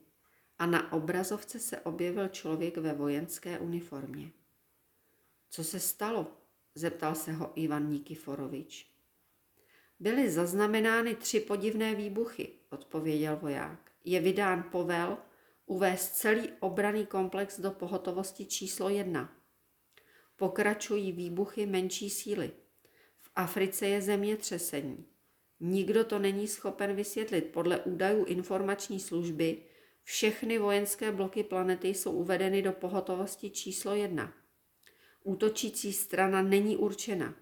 a 0.58 0.66
na 0.66 0.92
obrazovce 0.92 1.58
se 1.58 1.80
objevil 1.80 2.28
člověk 2.28 2.76
ve 2.76 2.92
vojenské 2.92 3.58
uniformě. 3.58 4.32
Co 5.50 5.64
se 5.64 5.80
stalo? 5.80 6.26
zeptal 6.74 7.14
se 7.14 7.32
ho 7.32 7.52
Ivan 7.54 7.90
Nikiforovič. 7.90 8.96
Byly 10.00 10.30
zaznamenány 10.30 11.14
tři 11.14 11.40
podivné 11.40 11.94
výbuchy, 11.94 12.48
odpověděl 12.76 13.36
voják. 13.36 13.90
Je 14.04 14.20
vydán 14.20 14.68
povel 14.72 15.18
uvést 15.66 16.08
celý 16.08 16.48
obraný 16.60 17.06
komplex 17.06 17.60
do 17.60 17.70
pohotovosti 17.70 18.46
číslo 18.46 18.88
jedna. 18.88 19.32
Pokračují 20.36 21.12
výbuchy 21.12 21.66
menší 21.66 22.10
síly. 22.10 22.50
V 23.20 23.30
Africe 23.34 23.86
je 23.86 24.02
zemětřesení. 24.02 25.06
Nikdo 25.60 26.04
to 26.04 26.18
není 26.18 26.48
schopen 26.48 26.96
vysvětlit. 26.96 27.42
Podle 27.52 27.80
údajů 27.80 28.24
informační 28.24 29.00
služby 29.00 29.62
všechny 30.02 30.58
vojenské 30.58 31.12
bloky 31.12 31.42
planety 31.42 31.88
jsou 31.88 32.12
uvedeny 32.12 32.62
do 32.62 32.72
pohotovosti 32.72 33.50
číslo 33.50 33.94
jedna. 33.94 34.32
Útočící 35.24 35.92
strana 35.92 36.42
není 36.42 36.76
určena. 36.76 37.34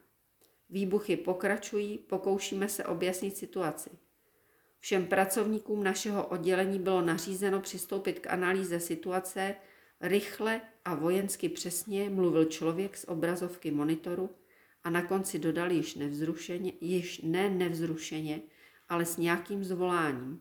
Výbuchy 0.71 1.17
pokračují, 1.17 1.99
pokoušíme 1.99 2.69
se 2.69 2.85
objasnit 2.85 3.37
situaci. 3.37 3.91
Všem 4.85 5.07
pracovníkům 5.07 5.85
našeho 5.85 6.27
oddělení 6.27 6.79
bylo 6.79 7.03
nařízeno 7.03 7.61
přistoupit 7.61 8.19
k 8.19 8.27
analýze 8.27 8.81
situace 8.81 9.57
rychle 10.01 10.61
a 10.85 10.95
vojensky 10.95 11.49
přesně, 11.49 12.11
mluvil 12.11 12.45
člověk 12.45 12.97
z 12.97 13.05
obrazovky 13.09 13.71
monitoru 13.71 14.31
a 14.83 14.91
na 14.91 15.03
konci 15.03 15.39
dodal 15.39 15.73
již 15.73 15.95
nevzrušeně, 15.95 16.73
již 16.81 17.21
ne 17.23 17.51
nevzrušeně, 17.51 18.43
ale 18.89 19.05
s 19.05 19.17
nějakým 19.17 19.65
zvoláním. 19.65 20.41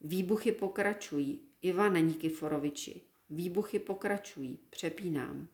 Výbuchy 0.00 0.52
pokračují, 0.52 1.40
Ivane 1.62 2.00
Nikiforoviči, 2.00 3.00
výbuchy 3.30 3.78
pokračují, 3.78 4.58
přepínám. 4.70 5.48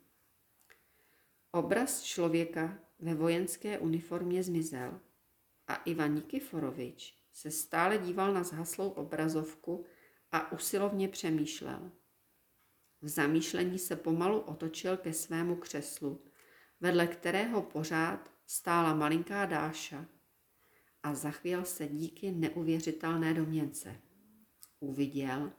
Obraz 1.53 2.03
člověka 2.03 2.79
ve 2.99 3.15
vojenské 3.15 3.79
uniformě 3.79 4.43
zmizel 4.43 5.01
a 5.69 5.75
Ivan 5.75 6.15
Nikiforovič 6.15 7.22
se 7.33 7.51
stále 7.51 7.99
díval 7.99 8.35
na 8.35 8.43
zhaslou 8.43 8.89
obrazovku 8.89 9.85
a 10.33 10.53
usilovně 10.53 11.09
přemýšlel. 11.09 11.93
V 13.03 13.09
zamýšlení 13.09 13.79
se 13.79 13.97
pomalu 13.97 14.41
otočil 14.41 14.97
ke 14.97 15.13
svému 15.13 15.57
křeslu, 15.57 16.25
vedle 16.81 17.07
kterého 17.07 17.63
pořád 17.63 18.31
stála 18.47 18.95
malinká 18.95 19.47
Dáša 19.47 20.07
a 21.03 21.15
zachvěl 21.15 21.65
se 21.65 21.89
díky 21.89 22.31
neuvěřitelné 22.31 23.35
domněnce. 23.35 23.97
Uviděl, 24.81 25.53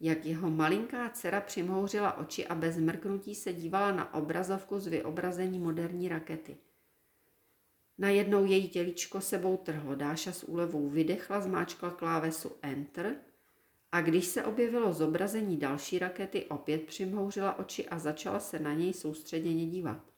jak 0.00 0.26
jeho 0.26 0.50
malinká 0.50 1.10
dcera 1.10 1.40
přimhouřila 1.40 2.18
oči 2.18 2.46
a 2.46 2.54
bez 2.54 2.76
mrknutí 2.76 3.34
se 3.34 3.52
dívala 3.52 3.92
na 3.92 4.14
obrazovku 4.14 4.78
z 4.78 4.86
vyobrazení 4.86 5.58
moderní 5.58 6.08
rakety. 6.08 6.56
Najednou 7.98 8.44
její 8.44 8.68
těličko 8.68 9.20
sebou 9.20 9.56
trhlo, 9.56 9.94
Dáša 9.94 10.32
s 10.32 10.44
úlevou 10.44 10.88
vydechla, 10.88 11.40
zmáčkla 11.40 11.90
klávesu 11.90 12.56
Enter 12.62 13.16
a 13.92 14.00
když 14.00 14.26
se 14.26 14.44
objevilo 14.44 14.92
zobrazení 14.92 15.56
další 15.56 15.98
rakety, 15.98 16.44
opět 16.44 16.82
přimhouřila 16.82 17.58
oči 17.58 17.88
a 17.88 17.98
začala 17.98 18.40
se 18.40 18.58
na 18.58 18.74
něj 18.74 18.92
soustředěně 18.92 19.66
dívat. 19.66 20.12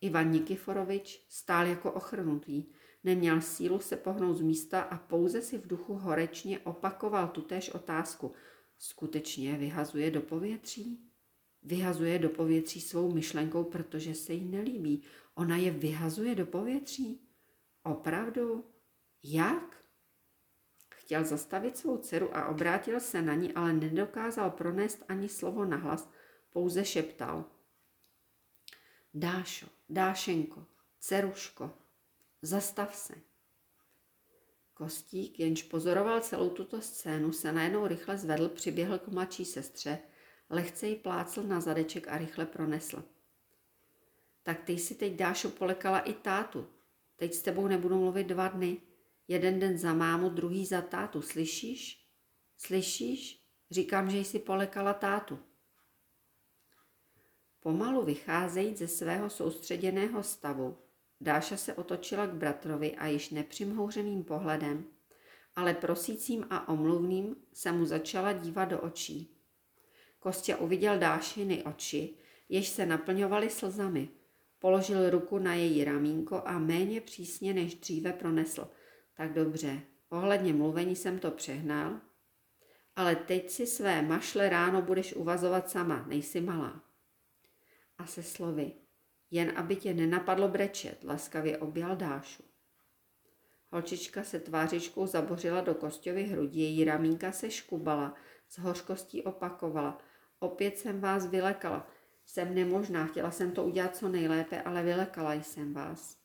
Ivan 0.00 0.30
Nikiforovič 0.30 1.26
stál 1.28 1.66
jako 1.66 1.92
ochrnutý, 1.92 2.64
neměl 3.04 3.40
sílu 3.40 3.80
se 3.80 3.96
pohnout 3.96 4.36
z 4.36 4.40
místa 4.40 4.80
a 4.80 4.98
pouze 4.98 5.42
si 5.42 5.58
v 5.58 5.66
duchu 5.66 5.94
horečně 5.94 6.58
opakoval 6.58 7.28
tutéž 7.28 7.70
otázku. 7.70 8.32
Skutečně 8.78 9.56
vyhazuje 9.56 10.10
do 10.10 10.20
povětří? 10.20 11.07
Vyhazuje 11.62 12.18
do 12.18 12.28
povětří 12.28 12.80
svou 12.80 13.12
myšlenkou, 13.12 13.64
protože 13.64 14.14
se 14.14 14.32
jí 14.32 14.44
nelíbí. 14.44 15.02
Ona 15.34 15.56
je 15.56 15.70
vyhazuje 15.70 16.34
do 16.34 16.46
povětří? 16.46 17.20
Opravdu? 17.82 18.64
Jak? 19.22 19.84
Chtěl 20.94 21.24
zastavit 21.24 21.76
svou 21.76 21.98
dceru 21.98 22.36
a 22.36 22.48
obrátil 22.48 23.00
se 23.00 23.22
na 23.22 23.34
ní, 23.34 23.52
ale 23.52 23.72
nedokázal 23.72 24.50
pronést 24.50 25.04
ani 25.08 25.28
slovo 25.28 25.64
nahlas, 25.64 26.10
pouze 26.50 26.84
šeptal. 26.84 27.44
Dášo, 29.14 29.66
Dášenko, 29.88 30.66
dceruško, 31.00 31.70
zastav 32.42 32.96
se. 32.96 33.14
Kostík, 34.74 35.40
jenž 35.40 35.62
pozoroval 35.62 36.20
celou 36.20 36.50
tuto 36.50 36.80
scénu, 36.80 37.32
se 37.32 37.52
najednou 37.52 37.86
rychle 37.86 38.18
zvedl, 38.18 38.48
přiběhl 38.48 38.98
k 38.98 39.08
mladší 39.08 39.44
sestře, 39.44 39.98
lehce 40.50 40.86
ji 40.86 40.96
plácl 40.96 41.42
na 41.42 41.60
zadeček 41.60 42.08
a 42.08 42.18
rychle 42.18 42.46
pronesl. 42.46 43.04
Tak 44.42 44.62
ty 44.62 44.78
si 44.78 44.94
teď 44.94 45.12
Dášo 45.12 45.50
polekala 45.50 46.00
i 46.00 46.12
tátu. 46.12 46.66
Teď 47.16 47.34
s 47.34 47.42
tebou 47.42 47.66
nebudu 47.66 47.98
mluvit 47.98 48.24
dva 48.24 48.48
dny. 48.48 48.80
Jeden 49.28 49.60
den 49.60 49.78
za 49.78 49.94
mámu, 49.94 50.28
druhý 50.28 50.66
za 50.66 50.82
tátu. 50.82 51.22
Slyšíš? 51.22 52.06
Slyšíš? 52.56 53.46
Říkám, 53.70 54.10
že 54.10 54.18
jsi 54.18 54.38
polekala 54.38 54.94
tátu. 54.94 55.38
Pomalu 57.60 58.04
vycházejíc 58.04 58.78
ze 58.78 58.88
svého 58.88 59.30
soustředěného 59.30 60.22
stavu, 60.22 60.78
Dáša 61.20 61.56
se 61.56 61.74
otočila 61.74 62.26
k 62.26 62.34
bratrovi 62.34 62.96
a 62.96 63.06
již 63.06 63.30
nepřimhouřeným 63.30 64.24
pohledem, 64.24 64.84
ale 65.56 65.74
prosícím 65.74 66.46
a 66.50 66.68
omluvným 66.68 67.36
se 67.52 67.72
mu 67.72 67.86
začala 67.86 68.32
dívat 68.32 68.64
do 68.64 68.80
očí. 68.80 69.37
Kostě 70.18 70.56
uviděl 70.56 70.98
Dášiny 70.98 71.62
oči, 71.62 72.14
jež 72.48 72.68
se 72.68 72.86
naplňovaly 72.86 73.50
slzami. 73.50 74.08
Položil 74.58 75.10
ruku 75.10 75.38
na 75.38 75.54
její 75.54 75.84
ramínko 75.84 76.42
a 76.44 76.58
méně 76.58 77.00
přísně 77.00 77.54
než 77.54 77.74
dříve 77.74 78.12
pronesl. 78.12 78.70
Tak 79.14 79.32
dobře, 79.32 79.80
ohledně 80.08 80.52
mluvení 80.52 80.96
jsem 80.96 81.18
to 81.18 81.30
přehnal, 81.30 82.00
ale 82.96 83.16
teď 83.16 83.50
si 83.50 83.66
své 83.66 84.02
mašle 84.02 84.48
ráno 84.48 84.82
budeš 84.82 85.12
uvazovat 85.14 85.70
sama, 85.70 86.04
nejsi 86.08 86.40
malá. 86.40 86.82
A 87.98 88.06
se 88.06 88.22
slovy, 88.22 88.72
jen 89.30 89.52
aby 89.56 89.76
tě 89.76 89.94
nenapadlo 89.94 90.48
brečet, 90.48 91.04
laskavě 91.04 91.58
objal 91.58 91.96
Dášu. 91.96 92.42
Holčička 93.72 94.24
se 94.24 94.40
tvářičkou 94.40 95.06
zabořila 95.06 95.60
do 95.60 95.74
Kostěvy 95.74 96.24
hrudi, 96.24 96.60
její 96.60 96.84
ramínka 96.84 97.32
se 97.32 97.50
škubala, 97.50 98.14
s 98.48 98.58
hořkostí 98.58 99.22
opakovala. 99.22 99.98
Opět 100.38 100.78
jsem 100.78 101.00
vás 101.00 101.26
vylekala. 101.26 101.90
Jsem 102.26 102.54
nemožná, 102.54 103.06
chtěla 103.06 103.30
jsem 103.30 103.52
to 103.52 103.64
udělat 103.64 103.96
co 103.96 104.08
nejlépe, 104.08 104.62
ale 104.62 104.82
vylekala 104.82 105.32
jsem 105.34 105.74
vás. 105.74 106.18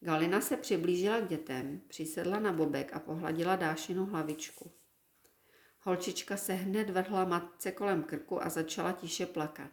Galina 0.00 0.40
se 0.40 0.56
přiblížila 0.56 1.20
k 1.20 1.28
dětem, 1.28 1.80
přisedla 1.88 2.38
na 2.38 2.52
bobek 2.52 2.92
a 2.92 3.00
pohladila 3.00 3.56
Dášinu 3.56 4.06
hlavičku. 4.06 4.72
Holčička 5.80 6.36
se 6.36 6.52
hned 6.52 6.90
vrhla 6.90 7.24
matce 7.24 7.72
kolem 7.72 8.02
krku 8.02 8.42
a 8.42 8.48
začala 8.48 8.92
tiše 8.92 9.26
plakat. 9.26 9.70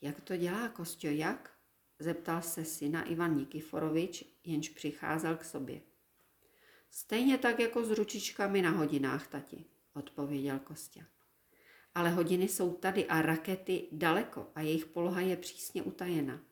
Jak 0.00 0.20
to 0.20 0.36
dělá 0.36 0.68
Kostě, 0.68 1.10
jak? 1.10 1.52
Zeptal 1.98 2.42
se 2.42 2.64
syna 2.64 3.02
Ivan 3.02 3.36
Nikiforovič, 3.36 4.24
jenž 4.44 4.68
přicházel 4.68 5.36
k 5.36 5.44
sobě. 5.44 5.80
Stejně 6.90 7.38
tak 7.38 7.60
jako 7.60 7.84
s 7.84 7.90
ručičkami 7.90 8.62
na 8.62 8.70
hodinách, 8.70 9.26
tati, 9.26 9.64
odpověděl 9.94 10.58
Kostě. 10.58 11.06
Ale 11.94 12.10
hodiny 12.10 12.48
jsou 12.48 12.74
tady 12.74 13.06
a 13.06 13.22
rakety 13.22 13.88
daleko 13.92 14.50
a 14.54 14.60
jejich 14.60 14.86
poloha 14.86 15.20
je 15.20 15.36
přísně 15.36 15.82
utajena. 15.82 16.42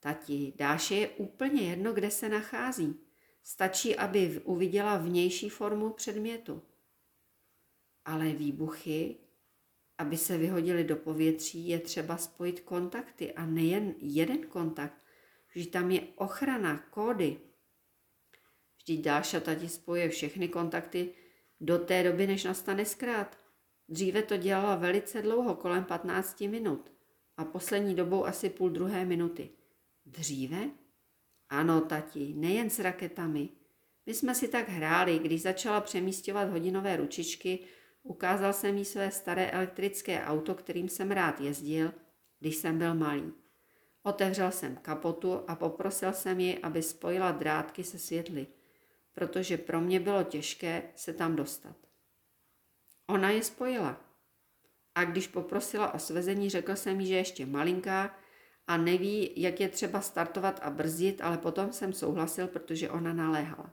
Tati, 0.00 0.52
Dáše 0.56 0.94
je 0.94 1.08
úplně 1.08 1.62
jedno, 1.62 1.92
kde 1.92 2.10
se 2.10 2.28
nachází. 2.28 3.00
Stačí, 3.42 3.96
aby 3.96 4.40
uviděla 4.44 4.96
vnější 4.96 5.48
formu 5.48 5.90
předmětu. 5.90 6.62
Ale 8.04 8.28
výbuchy 8.32 9.16
Aby 9.98 10.16
se 10.16 10.38
vyhodili 10.38 10.84
do 10.84 10.96
povětří, 10.96 11.68
je 11.68 11.78
třeba 11.78 12.16
spojit 12.16 12.60
kontakty 12.60 13.32
a 13.32 13.46
nejen 13.46 13.94
jeden 13.98 14.46
kontakt. 14.46 15.02
Vždyť 15.48 15.72
tam 15.72 15.90
je 15.90 16.00
ochrana, 16.16 16.78
kódy. 16.90 17.40
Vždyť 18.76 19.00
Dáša 19.04 19.40
tati 19.40 19.68
spojuje 19.68 20.08
všechny 20.08 20.48
kontakty 20.48 21.14
do 21.60 21.78
té 21.78 22.02
doby, 22.02 22.26
než 22.26 22.44
nastane 22.44 22.84
zkrát. 22.84 23.45
Dříve 23.88 24.22
to 24.22 24.36
dělala 24.36 24.76
velice 24.76 25.22
dlouho, 25.22 25.54
kolem 25.54 25.84
15 25.84 26.40
minut 26.40 26.92
a 27.36 27.44
poslední 27.44 27.94
dobou 27.94 28.26
asi 28.26 28.50
půl 28.50 28.70
druhé 28.70 29.04
minuty. 29.04 29.50
Dříve? 30.06 30.70
Ano, 31.48 31.80
tati, 31.80 32.34
nejen 32.36 32.70
s 32.70 32.78
raketami. 32.78 33.48
My 34.06 34.14
jsme 34.14 34.34
si 34.34 34.48
tak 34.48 34.68
hráli, 34.68 35.18
když 35.18 35.42
začala 35.42 35.80
přemístěvat 35.80 36.50
hodinové 36.50 36.96
ručičky, 36.96 37.58
ukázal 38.02 38.52
jsem 38.52 38.78
jí 38.78 38.84
své 38.84 39.10
staré 39.10 39.50
elektrické 39.50 40.24
auto, 40.24 40.54
kterým 40.54 40.88
jsem 40.88 41.10
rád 41.10 41.40
jezdil, 41.40 41.92
když 42.40 42.56
jsem 42.56 42.78
byl 42.78 42.94
malý. 42.94 43.32
Otevřel 44.02 44.50
jsem 44.52 44.76
kapotu 44.76 45.40
a 45.48 45.54
poprosil 45.54 46.12
jsem 46.12 46.40
ji, 46.40 46.58
aby 46.58 46.82
spojila 46.82 47.32
drátky 47.32 47.84
se 47.84 47.98
světly, 47.98 48.46
protože 49.14 49.58
pro 49.58 49.80
mě 49.80 50.00
bylo 50.00 50.22
těžké 50.22 50.82
se 50.94 51.12
tam 51.12 51.36
dostat. 51.36 51.85
Ona 53.06 53.30
je 53.30 53.42
spojila. 53.42 54.00
A 54.94 55.04
když 55.04 55.28
poprosila 55.28 55.94
o 55.94 55.98
svezení, 55.98 56.50
řekl 56.50 56.76
jsem 56.76 57.00
jí, 57.00 57.06
že 57.06 57.14
ještě 57.14 57.46
malinká 57.46 58.16
a 58.66 58.76
neví, 58.76 59.32
jak 59.36 59.60
je 59.60 59.68
třeba 59.68 60.00
startovat 60.00 60.60
a 60.62 60.70
brzdit, 60.70 61.20
ale 61.20 61.38
potom 61.38 61.72
jsem 61.72 61.92
souhlasil, 61.92 62.46
protože 62.46 62.90
ona 62.90 63.12
naléhala. 63.12 63.70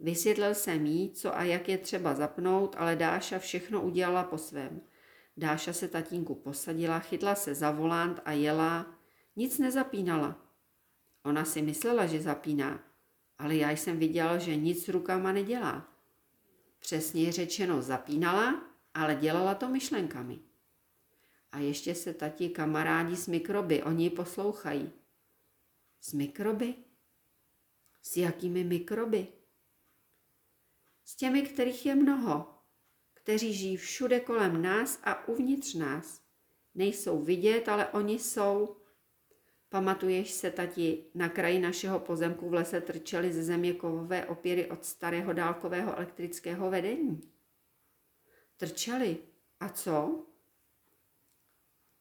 Vysvětlil 0.00 0.54
jsem 0.54 0.86
jí, 0.86 1.10
co 1.10 1.36
a 1.36 1.42
jak 1.42 1.68
je 1.68 1.78
třeba 1.78 2.14
zapnout, 2.14 2.76
ale 2.78 2.96
Dáša 2.96 3.38
všechno 3.38 3.82
udělala 3.82 4.24
po 4.24 4.38
svém. 4.38 4.80
Dáša 5.36 5.72
se 5.72 5.88
tatínku 5.88 6.34
posadila, 6.34 6.98
chytla 6.98 7.34
se 7.34 7.54
za 7.54 7.70
volant 7.70 8.20
a 8.24 8.32
jela. 8.32 8.86
Nic 9.36 9.58
nezapínala. 9.58 10.36
Ona 11.24 11.44
si 11.44 11.62
myslela, 11.62 12.06
že 12.06 12.22
zapíná, 12.22 12.80
ale 13.38 13.56
já 13.56 13.70
jsem 13.70 13.98
viděla, 13.98 14.38
že 14.38 14.56
nic 14.56 14.88
rukama 14.88 15.32
nedělá. 15.32 15.95
Přesně 16.86 17.32
řečeno 17.32 17.82
zapínala, 17.82 18.64
ale 18.94 19.14
dělala 19.14 19.54
to 19.54 19.68
myšlenkami. 19.68 20.38
A 21.52 21.58
ještě 21.58 21.94
se 21.94 22.14
tati 22.14 22.48
kamarádi 22.48 23.16
s 23.16 23.26
mikroby, 23.26 23.82
oni 23.82 24.04
ji 24.04 24.10
poslouchají. 24.10 24.92
S 26.00 26.12
mikroby? 26.12 26.74
S 28.02 28.16
jakými 28.16 28.64
mikroby? 28.64 29.28
S 31.04 31.16
těmi, 31.16 31.42
kterých 31.42 31.86
je 31.86 31.94
mnoho, 31.94 32.58
kteří 33.14 33.54
žijí 33.54 33.76
všude 33.76 34.20
kolem 34.20 34.62
nás 34.62 35.00
a 35.02 35.28
uvnitř 35.28 35.74
nás. 35.74 36.22
Nejsou 36.74 37.22
vidět, 37.22 37.68
ale 37.68 37.88
oni 37.88 38.18
jsou. 38.18 38.76
Pamatuješ 39.68 40.30
se, 40.30 40.50
tati, 40.50 41.04
na 41.14 41.28
kraji 41.28 41.58
našeho 41.58 42.00
pozemku 42.00 42.48
v 42.48 42.54
lese 42.54 42.80
trčely 42.80 43.32
ze 43.32 43.42
země 43.42 43.74
kovové 43.74 44.26
opěry 44.26 44.70
od 44.70 44.84
starého 44.84 45.32
dálkového 45.32 45.96
elektrického 45.96 46.70
vedení? 46.70 47.20
Trčely. 48.56 49.16
A 49.60 49.68
co? 49.68 50.26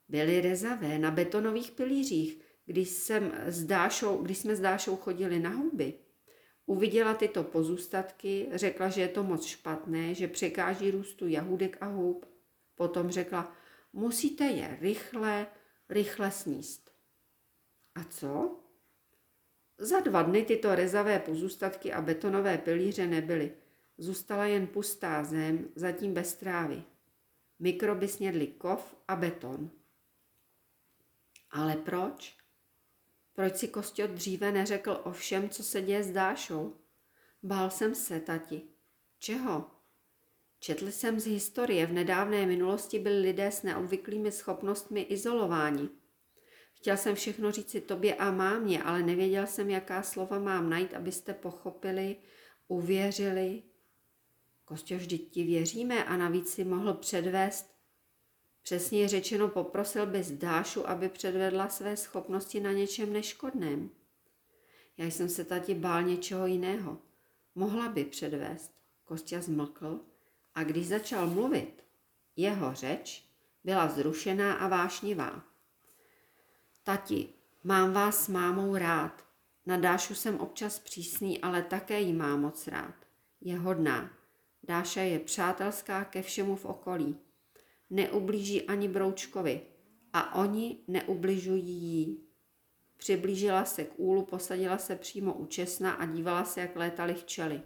Byly 0.09 0.41
rezavé 0.41 0.99
na 0.99 1.11
betonových 1.11 1.71
pilířích, 1.71 2.41
když, 2.65 2.89
jsem 2.89 3.33
s 3.45 3.63
Dášou, 3.63 4.17
když 4.17 4.37
jsme 4.37 4.55
s 4.55 4.59
Dášou 4.59 4.95
chodili 4.95 5.39
na 5.39 5.49
houby. 5.49 5.93
Uviděla 6.65 7.13
tyto 7.13 7.43
pozůstatky, 7.43 8.49
řekla, 8.53 8.89
že 8.89 9.01
je 9.01 9.07
to 9.07 9.23
moc 9.23 9.45
špatné, 9.45 10.13
že 10.13 10.27
překáží 10.27 10.91
růstu 10.91 11.27
jahůdek 11.27 11.77
a 11.81 11.85
hub. 11.85 12.25
Potom 12.75 13.09
řekla, 13.09 13.55
musíte 13.93 14.45
je 14.45 14.77
rychle, 14.81 15.47
rychle 15.89 16.31
sníst. 16.31 16.84
A 17.95 18.03
co? 18.03 18.59
Za 19.77 19.99
dva 19.99 20.21
dny 20.21 20.43
tyto 20.43 20.75
rezavé 20.75 21.19
pozůstatky 21.19 21.93
a 21.93 22.01
betonové 22.01 22.57
pilíře 22.57 23.07
nebyly. 23.07 23.51
Zůstala 23.97 24.45
jen 24.45 24.67
pustá 24.67 25.23
zem, 25.23 25.69
zatím 25.75 26.13
bez 26.13 26.33
trávy. 26.33 26.83
Mikroby 27.59 28.07
snědly 28.07 28.47
kov 28.47 28.95
a 29.07 29.15
beton. 29.15 29.71
Ale 31.51 31.75
proč? 31.75 32.37
Proč 33.33 33.55
si 33.55 33.67
Kostět 33.67 34.11
dříve 34.11 34.51
neřekl 34.51 35.01
o 35.03 35.11
všem, 35.11 35.49
co 35.49 35.63
se 35.63 35.81
děje 35.81 36.03
s 36.03 36.11
Dášou? 36.11 36.75
Bál 37.43 37.69
jsem 37.69 37.95
se, 37.95 38.19
tati. 38.19 38.61
Čeho? 39.19 39.71
Četl 40.59 40.91
jsem 40.91 41.19
z 41.19 41.25
historie, 41.25 41.85
v 41.85 41.93
nedávné 41.93 42.45
minulosti 42.45 42.99
byli 42.99 43.19
lidé 43.19 43.51
s 43.51 43.63
neobvyklými 43.63 44.31
schopnostmi 44.31 45.01
izolováni. 45.01 45.89
Chtěl 46.75 46.97
jsem 46.97 47.15
všechno 47.15 47.51
říci 47.51 47.81
tobě 47.81 48.15
a 48.15 48.31
mámě, 48.31 48.83
ale 48.83 49.03
nevěděl 49.03 49.47
jsem, 49.47 49.69
jaká 49.69 50.03
slova 50.03 50.39
mám 50.39 50.69
najít, 50.69 50.93
abyste 50.93 51.33
pochopili, 51.33 52.15
uvěřili. 52.67 53.63
Kostě, 54.65 54.97
vždyť 54.97 55.31
ti 55.31 55.43
věříme 55.43 56.03
a 56.03 56.17
navíc 56.17 56.49
si 56.49 56.63
mohl 56.63 56.93
předvést. 56.93 57.75
Přesně 58.61 59.07
řečeno, 59.07 59.47
poprosil 59.47 60.05
bys 60.05 60.31
Dášu, 60.31 60.89
aby 60.89 61.09
předvedla 61.09 61.69
své 61.69 61.97
schopnosti 61.97 62.59
na 62.59 62.71
něčem 62.71 63.13
neškodném. 63.13 63.89
Já 64.97 65.05
jsem 65.05 65.29
se 65.29 65.45
tati 65.45 65.73
bál 65.73 66.03
něčeho 66.03 66.45
jiného. 66.45 66.97
Mohla 67.55 67.89
by 67.89 68.05
předvést. 68.05 68.71
Kostě 69.05 69.41
zmlkl 69.41 69.99
a 70.55 70.63
když 70.63 70.87
začal 70.87 71.27
mluvit, 71.27 71.83
jeho 72.35 72.73
řeč 72.73 73.25
byla 73.63 73.87
zrušená 73.87 74.53
a 74.53 74.67
vášnivá. 74.67 75.54
Tati, 76.87 77.29
mám 77.63 77.93
vás 77.93 78.25
s 78.25 78.27
mámou 78.27 78.75
rád. 78.75 79.25
Na 79.65 79.77
Dášu 79.77 80.15
jsem 80.15 80.39
občas 80.39 80.79
přísný, 80.79 81.41
ale 81.41 81.61
také 81.61 81.99
jí 81.99 82.13
mám 82.13 82.41
moc 82.41 82.67
rád. 82.67 82.95
Je 83.41 83.57
hodná. 83.57 84.09
Dáša 84.63 85.01
je 85.01 85.19
přátelská 85.19 86.03
ke 86.03 86.21
všemu 86.21 86.55
v 86.55 86.65
okolí. 86.65 87.17
Neublíží 87.89 88.61
ani 88.61 88.87
Broučkovi 88.87 89.61
a 90.13 90.35
oni 90.35 90.79
neubližují 90.87 91.67
jí. 91.67 92.23
Přiblížila 92.97 93.65
se 93.65 93.83
k 93.83 93.99
úlu, 93.99 94.25
posadila 94.25 94.77
se 94.77 94.95
přímo 94.95 95.33
u 95.33 95.45
česna 95.45 95.91
a 95.91 96.05
dívala 96.05 96.45
se, 96.45 96.61
jak 96.61 96.75
létaly 96.75 97.13
včely. 97.13 97.61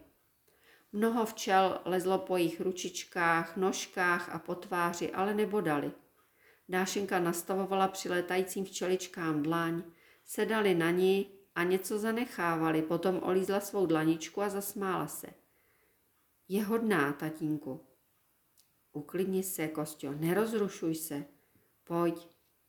Mnoho 0.92 1.26
včel 1.26 1.82
lezlo 1.86 2.18
po 2.18 2.38
jejich 2.38 2.62
ručičkách, 2.62 3.58
nožkách 3.58 4.30
a 4.30 4.40
po 4.40 4.56
tváři, 4.56 5.12
ale 5.12 5.34
nebodali. 5.34 5.92
Dášenka 6.70 7.20
nastavovala 7.20 7.88
přilétajícím 7.88 8.66
včeličkám 8.66 9.44
dlaň, 9.44 9.84
sedali 10.26 10.76
na 10.76 10.92
ní 10.92 11.32
a 11.56 11.64
něco 11.64 12.00
zanechávali, 12.00 12.82
potom 12.82 13.20
olízla 13.24 13.60
svou 13.60 13.86
dlaničku 13.86 14.42
a 14.42 14.50
zasmála 14.50 15.08
se. 15.08 15.28
Je 16.48 16.64
hodná, 16.64 17.14
tatínku. 17.14 17.86
Uklidni 18.94 19.44
se, 19.44 19.68
Kostio, 19.68 20.14
nerozrušuj 20.14 20.96
se. 20.96 21.26
Pojď, 21.84 22.28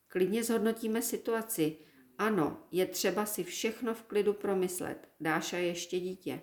klidně 0.08 0.44
zhodnotíme 0.44 1.02
situaci. 1.02 1.76
Ano, 2.18 2.62
je 2.70 2.86
třeba 2.86 3.26
si 3.26 3.44
všechno 3.44 3.94
v 3.94 4.02
klidu 4.02 4.32
promyslet. 4.32 5.08
Dáša 5.20 5.56
je 5.56 5.66
ještě 5.66 6.00
dítě. 6.00 6.40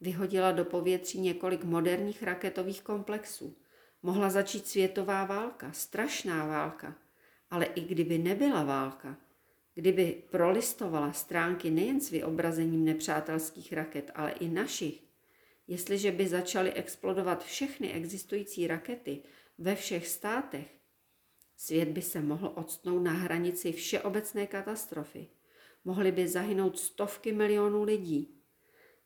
Vyhodila 0.00 0.52
do 0.52 0.64
povětří 0.64 1.20
několik 1.20 1.64
moderních 1.64 2.22
raketových 2.22 2.82
komplexů. 2.82 3.56
Mohla 4.02 4.30
začít 4.30 4.66
světová 4.66 5.24
válka, 5.24 5.72
strašná 5.72 6.46
válka. 6.46 6.94
Ale 7.50 7.64
i 7.64 7.80
kdyby 7.80 8.18
nebyla 8.18 8.62
válka, 8.62 9.16
kdyby 9.74 10.22
prolistovala 10.30 11.12
stránky 11.12 11.70
nejen 11.70 12.00
s 12.00 12.10
vyobrazením 12.10 12.84
nepřátelských 12.84 13.72
raket, 13.72 14.10
ale 14.14 14.30
i 14.30 14.48
našich, 14.48 15.02
jestliže 15.66 16.12
by 16.12 16.28
začaly 16.28 16.72
explodovat 16.72 17.44
všechny 17.44 17.92
existující 17.92 18.66
rakety 18.66 19.22
ve 19.58 19.74
všech 19.74 20.08
státech, 20.08 20.74
svět 21.56 21.88
by 21.88 22.02
se 22.02 22.20
mohl 22.20 22.52
odstnout 22.54 23.00
na 23.00 23.12
hranici 23.12 23.72
všeobecné 23.72 24.46
katastrofy. 24.46 25.28
Mohly 25.84 26.12
by 26.12 26.28
zahynout 26.28 26.78
stovky 26.78 27.32
milionů 27.32 27.82
lidí. 27.82 28.34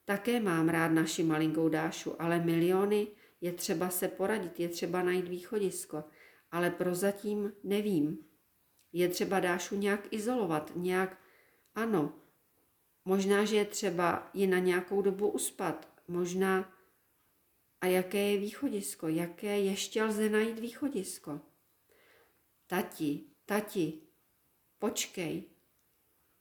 Také 0.04 0.40
mám 0.40 0.68
rád 0.68 0.88
naši 0.88 1.22
malinkou 1.22 1.68
Dášu, 1.68 2.22
ale 2.22 2.40
miliony 2.40 3.06
je 3.42 3.52
třeba 3.52 3.90
se 3.90 4.08
poradit, 4.08 4.60
je 4.60 4.68
třeba 4.68 5.02
najít 5.02 5.28
východisko, 5.28 6.04
ale 6.50 6.70
prozatím 6.70 7.52
nevím. 7.64 8.18
Je 8.92 9.08
třeba 9.08 9.40
Dášu 9.40 9.76
nějak 9.76 10.12
izolovat, 10.12 10.72
nějak, 10.76 11.20
ano, 11.74 12.12
možná, 13.04 13.44
že 13.44 13.56
je 13.56 13.64
třeba 13.64 14.30
ji 14.34 14.46
na 14.46 14.58
nějakou 14.58 15.02
dobu 15.02 15.28
uspat, 15.28 15.92
možná, 16.08 16.72
a 17.80 17.86
jaké 17.86 18.18
je 18.18 18.38
východisko, 18.38 19.08
jaké 19.08 19.58
ještě 19.58 20.04
lze 20.04 20.28
najít 20.28 20.58
východisko. 20.58 21.40
Tati, 22.66 23.20
tati, 23.46 24.02
počkej. 24.78 25.44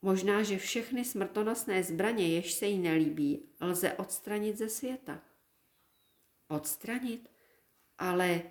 Možná, 0.02 0.44
že 0.44 0.58
všechny 0.58 1.06
smrtonosné 1.06 1.84
zbraně, 1.84 2.28
jež 2.28 2.54
se 2.54 2.66
jí 2.66 2.80
nelíbí, 2.80 3.50
lze 3.62 3.94
odstranit 3.94 4.58
ze 4.58 4.70
světa 4.70 5.31
odstranit, 6.52 7.30
ale 7.98 8.42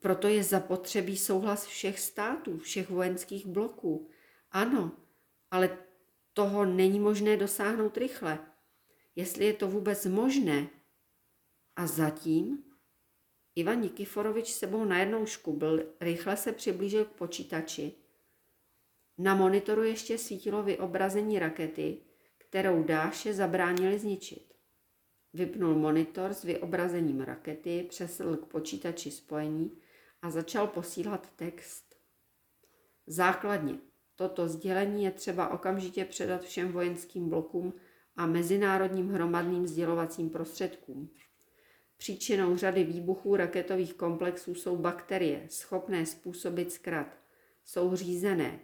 proto 0.00 0.28
je 0.28 0.44
zapotřebí 0.44 1.16
souhlas 1.16 1.66
všech 1.66 2.00
států, 2.00 2.58
všech 2.58 2.90
vojenských 2.90 3.46
bloků. 3.46 4.08
Ano, 4.50 4.92
ale 5.50 5.78
toho 6.32 6.64
není 6.64 7.00
možné 7.00 7.36
dosáhnout 7.36 7.96
rychle. 7.96 8.38
Jestli 9.16 9.44
je 9.44 9.52
to 9.52 9.68
vůbec 9.68 10.06
možné. 10.06 10.68
A 11.76 11.86
zatím 11.86 12.64
Ivan 13.54 13.80
Nikiforovič 13.80 14.52
sebou 14.52 14.84
najednou 14.84 15.26
škubl, 15.26 15.80
rychle 16.00 16.36
se 16.36 16.52
přiblížil 16.52 17.04
k 17.04 17.12
počítači. 17.12 17.92
Na 19.18 19.34
monitoru 19.34 19.82
ještě 19.82 20.18
svítilo 20.18 20.62
vyobrazení 20.62 21.38
rakety, 21.38 21.98
kterou 22.38 22.82
Dáše 22.82 23.34
zabránili 23.34 23.98
zničit. 23.98 24.51
Vypnul 25.34 25.74
monitor 25.74 26.32
s 26.32 26.44
vyobrazením 26.44 27.20
rakety, 27.20 27.86
přesedl 27.88 28.36
k 28.36 28.46
počítači 28.46 29.10
spojení 29.10 29.78
a 30.22 30.30
začal 30.30 30.66
posílat 30.66 31.32
text. 31.36 31.96
Základně, 33.06 33.78
toto 34.16 34.48
sdělení 34.48 35.04
je 35.04 35.10
třeba 35.10 35.48
okamžitě 35.48 36.04
předat 36.04 36.42
všem 36.42 36.72
vojenským 36.72 37.28
blokům 37.28 37.74
a 38.16 38.26
mezinárodním 38.26 39.08
hromadným 39.10 39.66
sdělovacím 39.66 40.30
prostředkům. 40.30 41.10
Příčinou 41.96 42.56
řady 42.56 42.84
výbuchů 42.84 43.36
raketových 43.36 43.94
komplexů 43.94 44.54
jsou 44.54 44.76
bakterie, 44.76 45.46
schopné 45.50 46.06
způsobit 46.06 46.72
zkrat. 46.72 47.18
Jsou 47.64 47.96
řízené. 47.96 48.60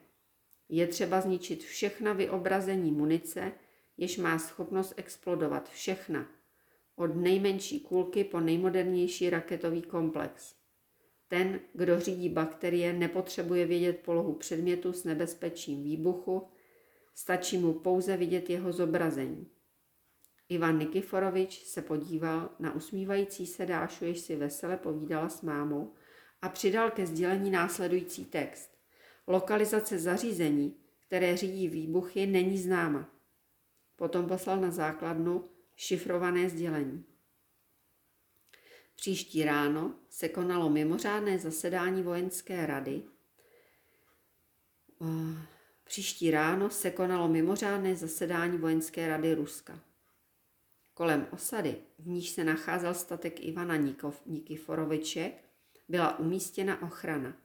Je 0.68 0.86
třeba 0.86 1.20
zničit 1.20 1.62
všechna 1.62 2.12
vyobrazení 2.12 2.92
munice, 2.92 3.52
jež 3.96 4.18
má 4.18 4.38
schopnost 4.38 4.94
explodovat. 4.96 5.70
Všechna. 5.70 6.37
Od 6.98 7.16
nejmenší 7.16 7.80
kulky 7.80 8.24
po 8.24 8.40
nejmodernější 8.40 9.30
raketový 9.30 9.82
komplex. 9.82 10.54
Ten, 11.28 11.60
kdo 11.74 12.00
řídí 12.00 12.28
bakterie, 12.28 12.92
nepotřebuje 12.92 13.66
vědět 13.66 13.98
polohu 14.04 14.34
předmětu 14.34 14.92
s 14.92 15.04
nebezpečím 15.04 15.82
výbuchu, 15.82 16.48
stačí 17.14 17.58
mu 17.58 17.72
pouze 17.72 18.16
vidět 18.16 18.50
jeho 18.50 18.72
zobrazení. 18.72 19.46
Ivan 20.48 20.78
Nikiforovič 20.78 21.64
se 21.64 21.82
podíval 21.82 22.50
na 22.58 22.74
usmívající 22.74 23.46
se 23.46 23.66
Dášu, 23.66 24.04
jež 24.04 24.18
si 24.20 24.36
vesele 24.36 24.76
povídala 24.76 25.28
s 25.28 25.42
mámou 25.42 25.94
a 26.42 26.48
přidal 26.48 26.90
ke 26.90 27.06
sdělení 27.06 27.50
následující 27.50 28.24
text. 28.24 28.70
Lokalizace 29.26 29.98
zařízení, 29.98 30.76
které 31.06 31.36
řídí 31.36 31.68
výbuchy, 31.68 32.26
není 32.26 32.58
známa. 32.58 33.10
Potom 33.96 34.26
poslal 34.26 34.60
na 34.60 34.70
základnu 34.70 35.44
šifrované 35.78 36.48
sdělení. 36.48 37.04
Příští 38.96 39.44
ráno 39.44 39.94
se 40.10 40.28
konalo 40.28 40.70
mimořádné 40.70 41.38
zasedání 41.38 42.02
vojenské 42.02 42.66
rady. 42.66 43.02
Příští 45.84 46.30
ráno 46.30 46.70
se 46.70 46.90
konalo 46.90 47.28
mimořádné 47.28 47.96
zasedání 47.96 48.58
vojenské 48.58 49.08
rady 49.08 49.34
Ruska. 49.34 49.80
Kolem 50.94 51.26
osady, 51.30 51.76
v 51.98 52.06
níž 52.06 52.30
se 52.30 52.44
nacházel 52.44 52.94
statek 52.94 53.40
Ivana 53.40 53.76
Nikov, 53.76 54.22
Nikiforoviče, 54.26 55.32
byla 55.88 56.18
umístěna 56.18 56.82
ochrana. 56.82 57.36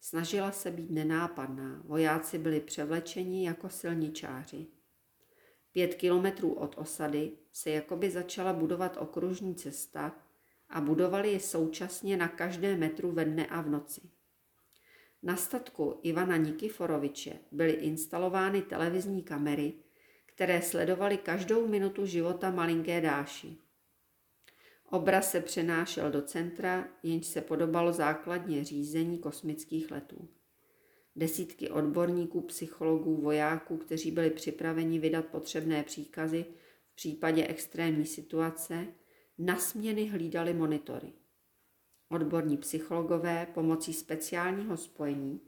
Snažila 0.00 0.52
se 0.52 0.70
být 0.70 0.90
nenápadná, 0.90 1.82
vojáci 1.84 2.38
byli 2.38 2.60
převlečeni 2.60 3.46
jako 3.46 3.68
silničáři. 3.68 4.66
Pět 5.72 5.94
kilometrů 5.94 6.52
od 6.52 6.74
osady 6.78 7.32
se 7.52 7.70
jakoby 7.70 8.10
začala 8.10 8.52
budovat 8.52 8.96
okružní 9.00 9.54
cesta 9.54 10.16
a 10.68 10.80
budovali 10.80 11.30
ji 11.32 11.40
současně 11.40 12.16
na 12.16 12.28
každé 12.28 12.76
metru 12.76 13.12
ve 13.12 13.24
dne 13.24 13.46
a 13.46 13.60
v 13.60 13.68
noci. 13.68 14.00
Na 15.22 15.36
statku 15.36 16.00
Ivana 16.02 16.36
Nikiforoviče 16.36 17.38
byly 17.52 17.72
instalovány 17.72 18.62
televizní 18.62 19.22
kamery, 19.22 19.72
které 20.26 20.62
sledovaly 20.62 21.16
každou 21.16 21.68
minutu 21.68 22.06
života 22.06 22.50
malinké 22.50 23.00
Dáši. 23.00 23.56
Obraz 24.90 25.30
se 25.30 25.40
přenášel 25.40 26.10
do 26.10 26.22
centra, 26.22 26.88
jenž 27.02 27.26
se 27.26 27.40
podobalo 27.40 27.92
základně 27.92 28.64
řízení 28.64 29.18
kosmických 29.18 29.90
letů. 29.90 30.28
Desítky 31.20 31.70
odborníků, 31.70 32.40
psychologů, 32.40 33.16
vojáků, 33.16 33.76
kteří 33.76 34.10
byli 34.10 34.30
připraveni 34.30 34.98
vydat 34.98 35.26
potřebné 35.26 35.82
příkazy 35.82 36.46
v 36.92 36.94
případě 36.94 37.46
extrémní 37.46 38.06
situace, 38.06 38.86
na 39.38 39.56
směny 39.56 40.08
hlídali 40.08 40.54
monitory. 40.54 41.12
Odborní 42.08 42.56
psychologové 42.56 43.46
pomocí 43.54 43.92
speciálního 43.92 44.76
spojení 44.76 45.40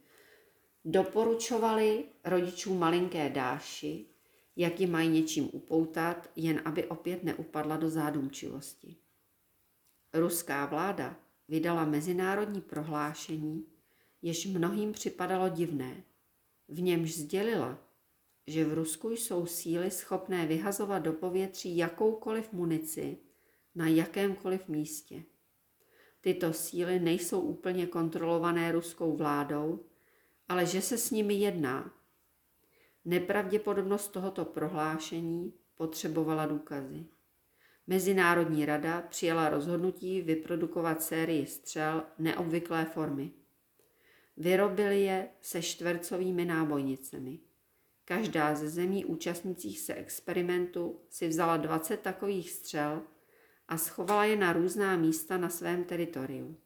doporučovali 0.84 2.04
rodičům 2.24 2.78
malinké 2.78 3.30
Dáši, 3.30 4.06
jak 4.56 4.80
ji 4.80 4.86
mají 4.86 5.08
něčím 5.08 5.48
upoutat, 5.52 6.30
jen 6.36 6.62
aby 6.64 6.84
opět 6.86 7.24
neupadla 7.24 7.76
do 7.76 7.90
zádumčivosti. 7.90 8.96
Ruská 10.14 10.66
vláda 10.66 11.16
vydala 11.48 11.84
mezinárodní 11.84 12.60
prohlášení, 12.60 13.71
jež 14.22 14.46
mnohým 14.46 14.92
připadalo 14.92 15.48
divné. 15.48 16.04
V 16.68 16.80
němž 16.82 17.14
sdělila, 17.14 17.78
že 18.46 18.64
v 18.64 18.74
Rusku 18.74 19.10
jsou 19.10 19.46
síly 19.46 19.90
schopné 19.90 20.46
vyhazovat 20.46 21.02
do 21.02 21.12
povětří 21.12 21.76
jakoukoliv 21.76 22.52
munici 22.52 23.18
na 23.74 23.88
jakémkoliv 23.88 24.68
místě. 24.68 25.22
Tyto 26.20 26.52
síly 26.52 27.00
nejsou 27.00 27.40
úplně 27.40 27.86
kontrolované 27.86 28.72
ruskou 28.72 29.16
vládou, 29.16 29.84
ale 30.48 30.66
že 30.66 30.82
se 30.82 30.98
s 30.98 31.10
nimi 31.10 31.34
jedná 31.34 32.02
Nepravděpodobnost 33.04 34.08
tohoto 34.08 34.44
prohlášení 34.44 35.52
potřebovala 35.74 36.46
důkazy. 36.46 37.06
Mezinárodní 37.86 38.66
rada 38.66 39.00
přijala 39.00 39.48
rozhodnutí 39.48 40.22
vyprodukovat 40.22 41.02
sérii 41.02 41.46
střel 41.46 42.02
neobvyklé 42.18 42.84
formy. 42.84 43.30
Vyrobili 44.36 45.02
je 45.02 45.28
se 45.40 45.62
čtvercovými 45.62 46.44
nábojnicemi. 46.44 47.38
Každá 48.04 48.54
ze 48.54 48.68
zemí 48.68 49.04
účastnících 49.04 49.80
se 49.80 49.94
experimentu 49.94 51.00
si 51.10 51.28
vzala 51.28 51.56
20 51.56 52.00
takových 52.00 52.50
střel 52.50 53.02
a 53.68 53.78
schovala 53.78 54.24
je 54.24 54.36
na 54.36 54.52
různá 54.52 54.96
místa 54.96 55.38
na 55.38 55.48
svém 55.48 55.84
teritoriu. 55.84 56.56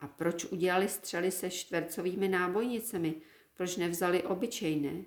A 0.00 0.08
proč 0.08 0.44
udělali 0.44 0.88
střely 0.88 1.30
se 1.30 1.50
čtvercovými 1.50 2.28
nábojnicemi? 2.28 3.14
Proč 3.54 3.76
nevzali 3.76 4.22
obyčejné? 4.22 5.04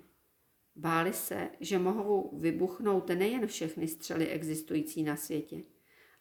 Báli 0.76 1.12
se, 1.12 1.50
že 1.60 1.78
mohou 1.78 2.38
vybuchnout 2.38 3.08
nejen 3.08 3.46
všechny 3.46 3.88
střely 3.88 4.28
existující 4.28 5.02
na 5.02 5.16
světě, 5.16 5.62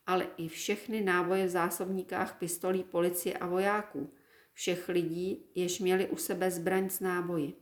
ale 0.06 0.28
i 0.38 0.48
všechny 0.48 1.02
náboje 1.02 1.46
v 1.46 1.50
zásobníkách 1.50 2.38
pistolí 2.40 2.84
policie 2.84 3.38
a 3.38 3.48
vojáků, 3.48 4.14
všech 4.54 4.90
lidí, 4.90 5.52
jež 5.56 5.80
měli 5.80 6.10
u 6.10 6.18
sebe 6.18 6.52
zbraň 6.52 6.90
s 6.90 7.00
náboji. 7.00 7.54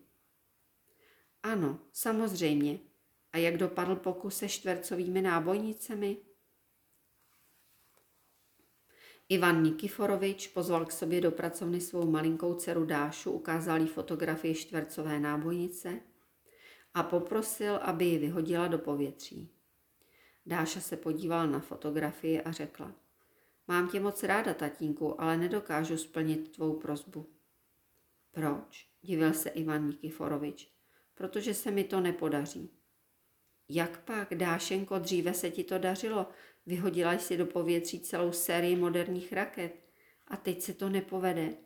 Ano, 1.44 1.80
samozřejmě. 1.92 2.80
A 3.34 3.38
jak 3.38 3.58
dopadl 3.58 3.96
pokus 3.96 4.38
se 4.38 4.50
čtvercovými 4.50 5.22
nábojnicemi? 5.22 6.18
Ivan 9.30 9.64
Nikiforovič 9.64 10.48
pozval 10.48 10.86
k 10.86 10.92
sobě 10.92 11.22
do 11.22 11.32
pracovny 11.32 11.82
svou 11.82 12.12
malinkou 12.12 12.54
dceru 12.54 12.86
Dášu, 12.86 13.32
ukázal 13.32 13.82
jí 13.82 13.88
fotografii 13.88 14.56
čtvercové 14.56 15.20
nábojnice 15.20 16.00
a 16.94 17.04
poprosil, 17.04 17.76
aby 17.76 18.06
ji 18.06 18.18
vyhodila 18.18 18.68
do 18.68 18.78
povětří. 18.78 19.52
Dáša 20.46 20.80
se 20.80 20.98
podívala 20.98 21.46
na 21.46 21.60
fotografii 21.60 22.42
a 22.42 22.52
řekla, 22.52 22.96
mám 23.68 23.90
tě 23.90 24.00
moc 24.00 24.24
ráda, 24.24 24.54
tatínku, 24.54 25.22
ale 25.22 25.38
nedokážu 25.38 25.98
splnit 25.98 26.52
tvou 26.52 26.80
prozbu. 26.80 27.30
Proč? 28.32 28.90
divil 29.02 29.34
se 29.34 29.50
Ivan 29.50 29.88
Nikiforovič. 29.88 30.72
Protože 31.14 31.54
se 31.54 31.72
mi 31.72 31.84
to 31.84 32.00
nepodaří. 32.00 32.72
Jak 33.70 34.04
pak, 34.04 34.36
Dášenko, 34.36 35.00
dříve 35.00 35.34
se 35.34 35.52
ti 35.52 35.64
to 35.64 35.78
dařilo, 35.78 36.28
Vyhodila 36.66 37.14
jsi 37.14 37.38
do 37.38 37.46
povětří 37.46 38.00
celou 38.00 38.32
sérii 38.32 38.76
moderních 38.76 39.34
raket 39.34 39.74
a 40.28 40.38
teď 40.38 40.62
se 40.62 40.74
to 40.74 40.90
nepovede. 40.90 41.58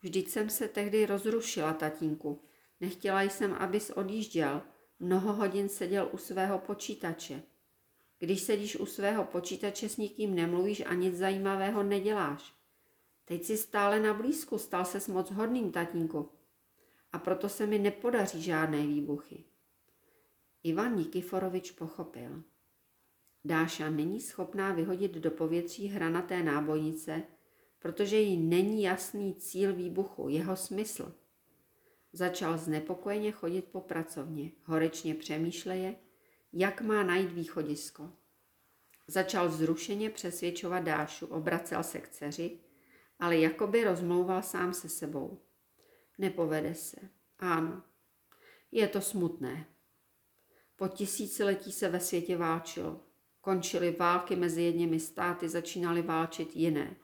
Vždyť 0.00 0.28
jsem 0.28 0.50
se 0.50 0.68
tehdy 0.68 1.06
rozrušila, 1.06 1.72
tatínku. 1.72 2.44
Nechtěla 2.80 3.22
jsem, 3.22 3.52
abys 3.54 3.90
odjížděl. 3.90 4.62
Mnoho 4.98 5.32
hodin 5.32 5.68
seděl 5.68 6.08
u 6.12 6.16
svého 6.16 6.58
počítače. 6.58 7.42
Když 8.22 8.40
sedíš 8.40 8.76
u 8.76 8.86
svého 8.86 9.24
počítače, 9.24 9.88
s 9.88 9.96
nikým 9.96 10.34
nemluvíš 10.34 10.82
a 10.86 10.94
nic 10.94 11.16
zajímavého 11.16 11.82
neděláš. 11.82 12.54
Teď 13.24 13.44
si 13.44 13.56
stále 13.56 14.00
na 14.00 14.14
blízku, 14.14 14.58
stal 14.58 14.84
ses 14.84 15.08
moc 15.08 15.30
hodným, 15.30 15.72
tatínku. 15.72 16.28
A 17.12 17.18
proto 17.18 17.48
se 17.48 17.66
mi 17.66 17.78
nepodaří 17.78 18.42
žádné 18.42 18.86
výbuchy. 18.86 19.44
Ivan 20.62 20.96
Nikiforovič 20.96 21.70
pochopil. 21.70 22.42
Dáša 23.44 23.90
není 23.90 24.20
schopná 24.20 24.72
vyhodit 24.72 25.12
do 25.12 25.30
povětří 25.30 25.88
hranaté 25.88 26.42
nábojnice, 26.42 27.22
protože 27.78 28.16
jí 28.16 28.36
není 28.36 28.82
jasný 28.82 29.34
cíl 29.34 29.74
výbuchu, 29.74 30.28
jeho 30.28 30.56
smysl. 30.56 31.14
Začal 32.12 32.58
znepokojeně 32.58 33.32
chodit 33.32 33.64
po 33.64 33.80
pracovně, 33.80 34.50
horečně 34.64 35.14
přemýšleje, 35.14 35.96
jak 36.52 36.80
má 36.80 37.02
najít 37.02 37.32
východisko. 37.32 38.12
Začal 39.06 39.50
zrušeně 39.50 40.10
přesvědčovat 40.10 40.84
Dášu, 40.84 41.26
obracel 41.26 41.82
se 41.82 42.00
k 42.00 42.08
dceři, 42.08 42.60
ale 43.18 43.38
jakoby 43.38 43.84
rozmlouval 43.84 44.42
sám 44.42 44.74
se 44.74 44.88
sebou. 44.88 45.40
Nepovede 46.18 46.74
se. 46.74 46.96
Ano, 47.38 47.82
je 48.72 48.88
to 48.88 49.00
smutné. 49.00 49.66
Po 50.76 50.88
tisíciletí 50.88 51.72
se 51.72 51.88
ve 51.88 52.00
světě 52.00 52.36
válčilo. 52.36 53.00
Končily 53.40 53.90
války 53.90 54.36
mezi 54.36 54.62
jedněmi 54.62 55.00
státy, 55.00 55.48
začínaly 55.48 56.02
válčit 56.02 56.56
jiné. 56.56 56.96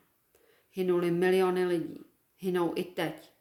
Hynuli 0.71 1.11
miliony 1.11 1.65
lidí. 1.65 2.05
Hynou 2.37 2.73
i 2.75 2.83
teď. 2.83 3.33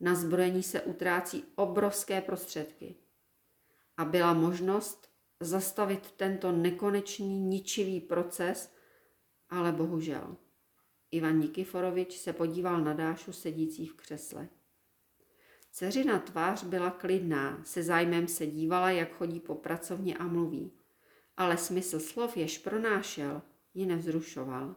Na 0.00 0.14
zbrojení 0.14 0.62
se 0.62 0.82
utrácí 0.82 1.44
obrovské 1.54 2.20
prostředky. 2.20 2.96
A 3.96 4.04
byla 4.04 4.34
možnost 4.34 5.09
zastavit 5.40 6.10
tento 6.10 6.52
nekonečný, 6.52 7.40
ničivý 7.40 8.00
proces, 8.00 8.74
ale 9.48 9.72
bohužel. 9.72 10.36
Ivan 11.10 11.38
Nikiforovič 11.38 12.18
se 12.18 12.32
podíval 12.32 12.80
na 12.80 12.92
Dášu 12.92 13.32
sedící 13.32 13.86
v 13.86 13.94
křesle. 13.94 14.48
Dceřina 15.72 16.18
tvář 16.18 16.64
byla 16.64 16.90
klidná, 16.90 17.64
se 17.64 17.82
zájmem 17.82 18.28
se 18.28 18.46
dívala, 18.46 18.90
jak 18.90 19.16
chodí 19.16 19.40
po 19.40 19.54
pracovně 19.54 20.16
a 20.16 20.26
mluví. 20.26 20.72
Ale 21.36 21.56
smysl 21.56 22.00
slov, 22.00 22.36
jež 22.36 22.58
pronášel, 22.58 23.42
ji 23.74 23.86
nevzrušoval. 23.86 24.76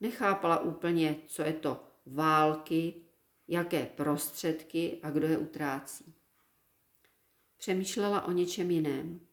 Nechápala 0.00 0.60
úplně, 0.60 1.16
co 1.26 1.42
je 1.42 1.52
to 1.52 1.84
války, 2.06 2.94
jaké 3.48 3.86
prostředky 3.86 4.98
a 5.02 5.10
kdo 5.10 5.26
je 5.26 5.38
utrácí. 5.38 6.14
Přemýšlela 7.56 8.24
o 8.24 8.32
něčem 8.32 8.70
jiném. 8.70 9.29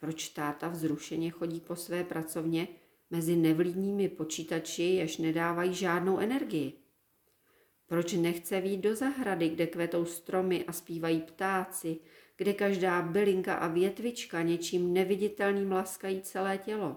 Proč 0.00 0.28
táta 0.28 0.68
vzrušeně 0.68 1.30
chodí 1.30 1.60
po 1.60 1.76
své 1.76 2.04
pracovně 2.04 2.68
mezi 3.10 3.36
nevlídnými 3.36 4.08
počítači, 4.08 4.82
jež 4.82 5.18
nedávají 5.18 5.74
žádnou 5.74 6.18
energii? 6.18 6.72
Proč 7.86 8.12
nechce 8.12 8.60
výjít 8.60 8.80
do 8.80 8.96
zahrady, 8.96 9.48
kde 9.48 9.66
kvetou 9.66 10.04
stromy 10.04 10.64
a 10.64 10.72
zpívají 10.72 11.20
ptáci, 11.20 11.98
kde 12.36 12.52
každá 12.54 13.02
bylinka 13.02 13.54
a 13.54 13.68
větvička 13.68 14.42
něčím 14.42 14.92
neviditelným 14.92 15.72
laskají 15.72 16.22
celé 16.22 16.58
tělo? 16.58 16.96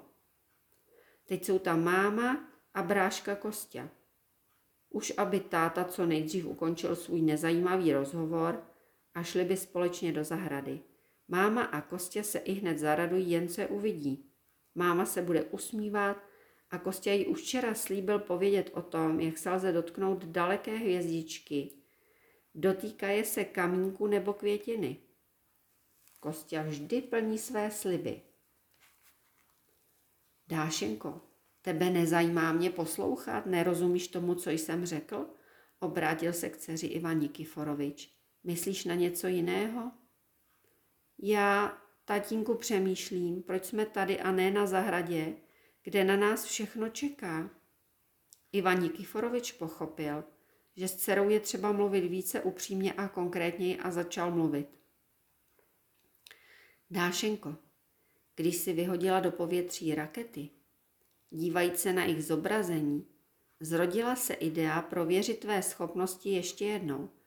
Teď 1.25 1.45
jsou 1.45 1.59
tam 1.59 1.83
máma 1.83 2.49
a 2.73 2.83
bráška 2.83 3.35
Kostě. 3.35 3.89
Už 4.89 5.13
aby 5.17 5.39
táta 5.39 5.83
co 5.83 6.05
nejdřív 6.05 6.45
ukončil 6.45 6.95
svůj 6.95 7.21
nezajímavý 7.21 7.93
rozhovor 7.93 8.63
a 9.13 9.23
šli 9.23 9.45
by 9.45 9.57
společně 9.57 10.11
do 10.11 10.23
zahrady. 10.23 10.79
Máma 11.31 11.63
a 11.63 11.81
Kostě 11.81 12.23
se 12.23 12.39
i 12.39 12.53
hned 12.53 12.77
zaradují, 12.77 13.31
jen 13.31 13.49
se 13.49 13.67
uvidí. 13.67 14.31
Máma 14.75 15.05
se 15.05 15.21
bude 15.21 15.43
usmívat 15.43 16.17
a 16.69 16.77
Kostě 16.77 17.11
jí 17.11 17.27
už 17.27 17.41
včera 17.41 17.73
slíbil 17.73 18.19
povědět 18.19 18.71
o 18.73 18.81
tom, 18.81 19.19
jak 19.19 19.37
se 19.37 19.51
lze 19.51 19.71
dotknout 19.71 20.25
daleké 20.25 20.75
hvězdičky. 20.75 21.71
Dotýkaje 22.55 23.23
se 23.23 23.43
kamínku 23.43 24.07
nebo 24.07 24.33
květiny. 24.33 24.97
Kostě 26.19 26.63
vždy 26.63 27.01
plní 27.01 27.37
své 27.37 27.71
sliby. 27.71 28.21
Dášenko, 30.47 31.21
tebe 31.61 31.89
nezajímá 31.89 32.53
mě 32.53 32.69
poslouchat, 32.69 33.45
nerozumíš 33.45 34.07
tomu, 34.07 34.35
co 34.35 34.49
jsem 34.49 34.85
řekl? 34.85 35.29
Obrátil 35.79 36.33
se 36.33 36.49
k 36.49 36.57
dceři 36.57 36.87
Ivan 36.87 37.19
Nikiforovič. 37.19 38.15
Myslíš 38.43 38.85
na 38.85 38.95
něco 38.95 39.27
jiného? 39.27 40.00
Já, 41.23 41.77
tatínku, 42.05 42.55
přemýšlím, 42.55 43.43
proč 43.43 43.65
jsme 43.65 43.85
tady 43.85 44.19
a 44.19 44.31
ne 44.31 44.51
na 44.51 44.65
zahradě, 44.65 45.35
kde 45.83 46.03
na 46.03 46.17
nás 46.17 46.45
všechno 46.45 46.89
čeká. 46.89 47.49
Ivan 48.51 48.81
Nikiforovič 48.81 49.51
pochopil, 49.51 50.23
že 50.75 50.87
s 50.87 50.95
dcerou 50.95 51.29
je 51.29 51.39
třeba 51.39 51.71
mluvit 51.71 52.01
více 52.01 52.41
upřímně 52.41 52.93
a 52.93 53.07
konkrétněji 53.07 53.77
a 53.77 53.91
začal 53.91 54.31
mluvit. 54.31 54.67
Dášenko, 56.89 57.55
když 58.35 58.55
si 58.55 58.73
vyhodila 58.73 59.19
do 59.19 59.31
povětří 59.31 59.95
rakety, 59.95 60.49
dívajíc 61.29 61.79
se 61.79 61.93
na 61.93 62.03
jejich 62.03 62.25
zobrazení, 62.25 63.07
zrodila 63.59 64.15
se 64.15 64.33
idea 64.33 64.81
prověřit 64.81 65.39
tvé 65.39 65.63
schopnosti 65.63 66.29
ještě 66.29 66.65
jednou– 66.65 67.09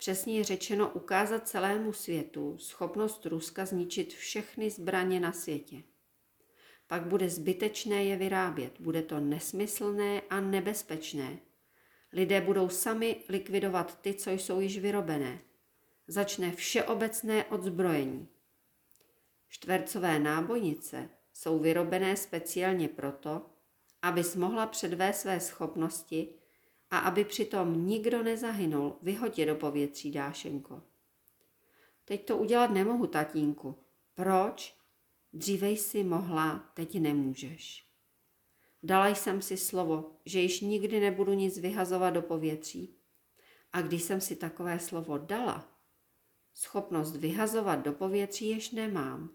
Přesněji 0.00 0.44
řečeno 0.44 0.90
ukázat 0.90 1.48
celému 1.48 1.92
světu 1.92 2.58
schopnost 2.58 3.26
Ruska 3.26 3.66
zničit 3.66 4.14
všechny 4.14 4.70
zbraně 4.70 5.20
na 5.20 5.32
světě. 5.32 5.82
Pak 6.86 7.06
bude 7.06 7.30
zbytečné 7.30 8.04
je 8.04 8.16
vyrábět, 8.16 8.80
bude 8.80 9.02
to 9.02 9.20
nesmyslné 9.20 10.20
a 10.30 10.40
nebezpečné. 10.40 11.38
Lidé 12.12 12.40
budou 12.40 12.68
sami 12.68 13.16
likvidovat 13.28 14.00
ty, 14.00 14.14
co 14.14 14.30
jsou 14.30 14.60
již 14.60 14.78
vyrobené. 14.78 15.40
Začne 16.06 16.52
všeobecné 16.52 17.44
odzbrojení. 17.44 18.28
Čtvercové 19.48 20.18
nábojnice 20.18 21.08
jsou 21.32 21.58
vyrobené 21.58 22.16
speciálně 22.16 22.88
proto, 22.88 23.46
aby 24.02 24.22
mohla 24.36 24.66
předvést 24.66 25.20
své 25.20 25.40
schopnosti 25.40 26.39
a 26.90 26.98
aby 26.98 27.24
přitom 27.24 27.86
nikdo 27.86 28.22
nezahynul, 28.22 28.96
vyhoď 29.02 29.38
je 29.38 29.46
do 29.46 29.54
povětří, 29.54 30.10
Dášenko. 30.10 30.82
Teď 32.04 32.26
to 32.26 32.36
udělat 32.36 32.70
nemohu, 32.70 33.06
tatínku. 33.06 33.78
Proč? 34.14 34.76
Dříve 35.32 35.70
jsi 35.70 36.04
mohla, 36.04 36.70
teď 36.74 37.00
nemůžeš. 37.00 37.86
Dala 38.82 39.08
jsem 39.08 39.42
si 39.42 39.56
slovo, 39.56 40.16
že 40.24 40.40
již 40.40 40.60
nikdy 40.60 41.00
nebudu 41.00 41.32
nic 41.32 41.58
vyhazovat 41.58 42.14
do 42.14 42.22
povětří. 42.22 42.96
A 43.72 43.82
když 43.82 44.02
jsem 44.02 44.20
si 44.20 44.36
takové 44.36 44.78
slovo 44.78 45.18
dala, 45.18 45.68
schopnost 46.54 47.16
vyhazovat 47.16 47.84
do 47.84 47.92
povětří 47.92 48.48
jež 48.48 48.70
nemám. 48.70 49.30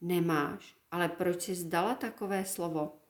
Nemáš, 0.00 0.76
ale 0.90 1.08
proč 1.08 1.42
jsi 1.42 1.54
zdala 1.54 1.94
takové 1.94 2.44
slovo? 2.44 3.01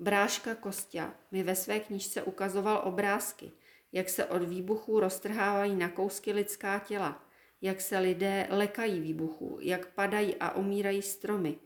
Bráška 0.00 0.54
Kostia 0.54 1.14
mi 1.30 1.42
ve 1.42 1.56
své 1.56 1.80
knížce 1.80 2.22
ukazoval 2.22 2.82
obrázky, 2.84 3.52
jak 3.92 4.08
se 4.08 4.26
od 4.26 4.42
výbuchů 4.42 5.00
roztrhávají 5.00 5.76
na 5.76 5.88
kousky 5.88 6.32
lidská 6.32 6.78
těla, 6.78 7.24
jak 7.60 7.80
se 7.80 7.98
lidé 7.98 8.46
lekají 8.50 9.00
výbuchů, 9.00 9.58
jak 9.60 9.94
padají 9.94 10.36
a 10.36 10.54
umírají 10.54 11.02
stromy. 11.02 11.58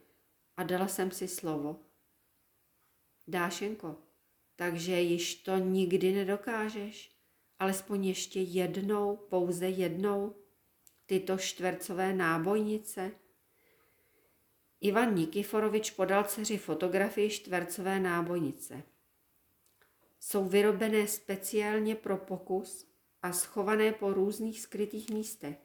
A 0.56 0.62
dala 0.62 0.88
jsem 0.88 1.10
si 1.10 1.28
slovo. 1.28 1.80
Dášenko, 3.26 3.96
takže 4.56 5.00
již 5.00 5.34
to 5.34 5.58
nikdy 5.58 6.12
nedokážeš, 6.12 7.16
alespoň 7.58 8.04
ještě 8.04 8.40
jednou, 8.40 9.16
pouze 9.16 9.68
jednou, 9.68 10.34
tyto 11.06 11.38
čtvercové 11.38 12.12
nábojnice– 12.12 13.12
Ivan 14.84 15.14
Nikiforovič 15.14 15.90
podal 15.90 16.24
dceři 16.24 16.58
fotografii 16.58 17.30
čtvercové 17.30 18.00
nábojnice. 18.00 18.82
Jsou 20.20 20.44
vyrobené 20.44 21.06
speciálně 21.06 21.94
pro 21.94 22.16
pokus 22.16 22.86
a 23.22 23.32
schované 23.32 23.92
po 23.92 24.12
různých 24.12 24.60
skrytých 24.60 25.10
místech. 25.10 25.56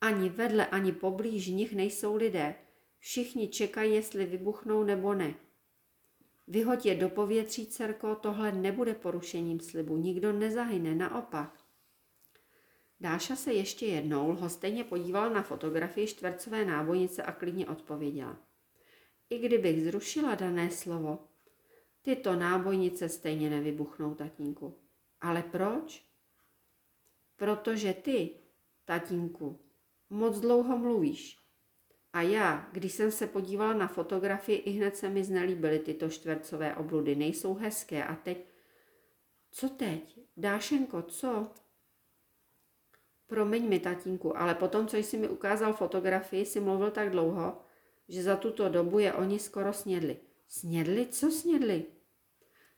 Ani 0.00 0.28
vedle, 0.28 0.66
ani 0.66 0.92
poblíž 0.92 1.46
nich 1.46 1.74
nejsou 1.74 2.16
lidé. 2.16 2.54
Všichni 2.98 3.48
čekají, 3.48 3.94
jestli 3.94 4.26
vybuchnou 4.26 4.84
nebo 4.84 5.14
ne. 5.14 5.34
Vyhoď 6.48 6.86
je 6.86 6.94
do 6.94 7.08
povětří, 7.08 7.66
dcerko, 7.66 8.14
tohle 8.14 8.52
nebude 8.52 8.94
porušením 8.94 9.60
slibu, 9.60 9.96
nikdo 9.96 10.32
nezahyne, 10.32 10.94
naopak. 10.94 11.59
Dáša 13.00 13.36
se 13.36 13.52
ještě 13.52 13.86
jednou 13.86 14.30
lhostejně 14.30 14.84
podívala 14.84 15.28
na 15.28 15.42
fotografii 15.42 16.06
čtvercové 16.06 16.64
nábojnice 16.64 17.22
a 17.22 17.32
klidně 17.32 17.66
odpověděla. 17.66 18.38
I 19.30 19.38
kdybych 19.38 19.84
zrušila 19.84 20.34
dané 20.34 20.70
slovo, 20.70 21.28
tyto 22.02 22.36
nábojnice 22.36 23.08
stejně 23.08 23.50
nevybuchnou, 23.50 24.14
tatínku. 24.14 24.78
Ale 25.20 25.42
proč? 25.42 26.06
Protože 27.36 27.92
ty, 27.92 28.30
tatínku, 28.84 29.60
moc 30.10 30.40
dlouho 30.40 30.78
mluvíš. 30.78 31.36
A 32.12 32.22
já, 32.22 32.68
když 32.72 32.92
jsem 32.92 33.12
se 33.12 33.26
podívala 33.26 33.72
na 33.72 33.88
fotografii, 33.88 34.58
i 34.58 34.70
hned 34.70 34.96
se 34.96 35.08
mi 35.08 35.24
znelíbily 35.24 35.78
tyto 35.78 36.10
čtvercové 36.10 36.76
obludy. 36.76 37.14
Nejsou 37.14 37.54
hezké. 37.54 38.04
A 38.04 38.16
teď... 38.16 38.46
Co 39.50 39.68
teď? 39.68 40.18
Dášenko, 40.36 41.02
co? 41.02 41.50
Promiň 43.30 43.68
mi, 43.68 43.78
tatínku, 43.80 44.38
ale 44.38 44.54
potom, 44.54 44.86
co 44.86 44.96
jsi 44.96 45.16
mi 45.16 45.28
ukázal 45.28 45.72
fotografii, 45.72 46.46
si 46.46 46.60
mluvil 46.60 46.90
tak 46.90 47.10
dlouho, 47.10 47.62
že 48.08 48.22
za 48.22 48.36
tuto 48.36 48.68
dobu 48.68 48.98
je 48.98 49.12
oni 49.12 49.38
skoro 49.38 49.72
snědli. 49.72 50.16
Snědli? 50.48 51.06
Co 51.06 51.30
snědli? 51.30 51.84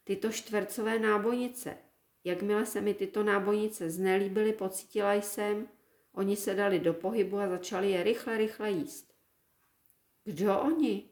Tyto 0.03 0.31
čtvercové 0.31 0.99
nábojnice. 0.99 1.77
Jakmile 2.23 2.65
se 2.65 2.81
mi 2.81 2.93
tyto 2.93 3.23
nábojnice 3.23 3.89
znelíbily, 3.89 4.53
pocítila 4.53 5.13
jsem, 5.13 5.67
oni 6.13 6.35
se 6.35 6.53
dali 6.53 6.79
do 6.79 6.93
pohybu 6.93 7.37
a 7.37 7.49
začali 7.49 7.91
je 7.91 8.03
rychle, 8.03 8.37
rychle 8.37 8.71
jíst. 8.71 9.13
Kdo 10.23 10.59
oni? 10.59 11.09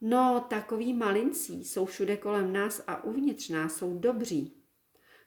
No, 0.00 0.46
takový 0.50 0.94
malincí 0.94 1.64
jsou 1.64 1.84
všude 1.84 2.16
kolem 2.16 2.52
nás 2.52 2.82
a 2.86 3.04
uvnitř 3.04 3.48
nás 3.48 3.76
jsou 3.76 3.98
dobří. 3.98 4.59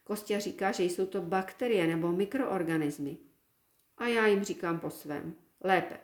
Kostě 0.04 0.39
říká, 0.39 0.72
že 0.72 0.84
jsou 0.84 1.06
to 1.06 1.22
bakterie 1.22 1.88
nebo 1.88 2.12
mikroorganismy. 2.12 3.18
A 3.97 4.08
já 4.08 4.28
jim 4.28 4.43
říkám 4.43 4.80
po 4.80 4.89
svém. 4.89 5.36
Lépe. 5.62 5.99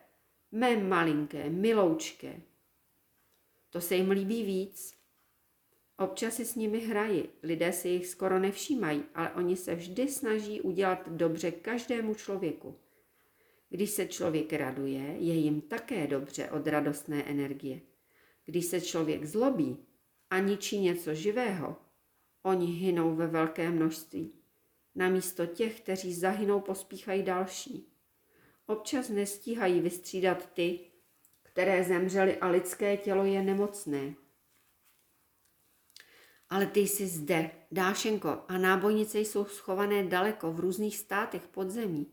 Mé 0.52 0.78
malinké, 0.78 1.50
miloučké. 1.50 2.42
To 3.70 3.82
se 3.82 3.96
jim 3.96 4.12
líbí 4.12 4.44
víc. 4.44 5.00
Občas 5.98 6.36
si 6.36 6.46
s 6.46 6.56
nimi 6.56 6.80
hrají, 6.80 7.24
lidé 7.44 7.74
si 7.74 7.90
jich 7.90 8.08
skoro 8.08 8.40
nevšímají, 8.40 9.04
ale 9.16 9.32
oni 9.32 9.56
se 9.56 9.76
vždy 9.76 10.08
snaží 10.08 10.62
udělat 10.62 11.10
dobře 11.10 11.52
každému 11.52 12.16
člověku. 12.16 12.76
Když 13.70 13.90
se 13.90 14.08
člověk 14.08 14.54
raduje, 14.54 15.02
je 15.02 15.34
jim 15.34 15.62
také 15.62 16.08
dobře 16.08 16.50
od 16.50 16.68
radostné 16.68 17.24
energie. 17.24 17.82
Když 18.46 18.66
se 18.66 18.82
člověk 18.82 19.26
zlobí 19.26 19.78
a 20.30 20.40
ničí 20.40 20.80
něco 20.80 21.14
živého, 21.14 21.76
oni 22.44 22.66
hynou 22.66 23.16
ve 23.16 23.28
velké 23.28 23.70
množství. 23.70 24.34
Namísto 24.96 25.46
těch, 25.46 25.82
kteří 25.82 26.14
zahynou, 26.14 26.60
pospíchají 26.60 27.24
další. 27.24 27.88
Občas 28.66 29.10
nestíhají 29.10 29.80
vystřídat 29.80 30.50
ty, 30.54 30.80
které 31.44 31.84
zemřely 31.84 32.38
a 32.38 32.48
lidské 32.48 32.98
tělo 32.98 33.26
je 33.26 33.44
nemocné. 33.44 34.16
Ale 36.50 36.66
ty 36.66 36.80
jsi 36.80 37.08
zde, 37.08 37.52
Dášenko, 37.72 38.42
a 38.48 38.58
nábojnice 38.58 39.20
jsou 39.20 39.46
schované 39.46 40.04
daleko 40.04 40.54
v 40.54 40.60
různých 40.60 40.98
státech 40.98 41.48
podzemí. 41.48 42.08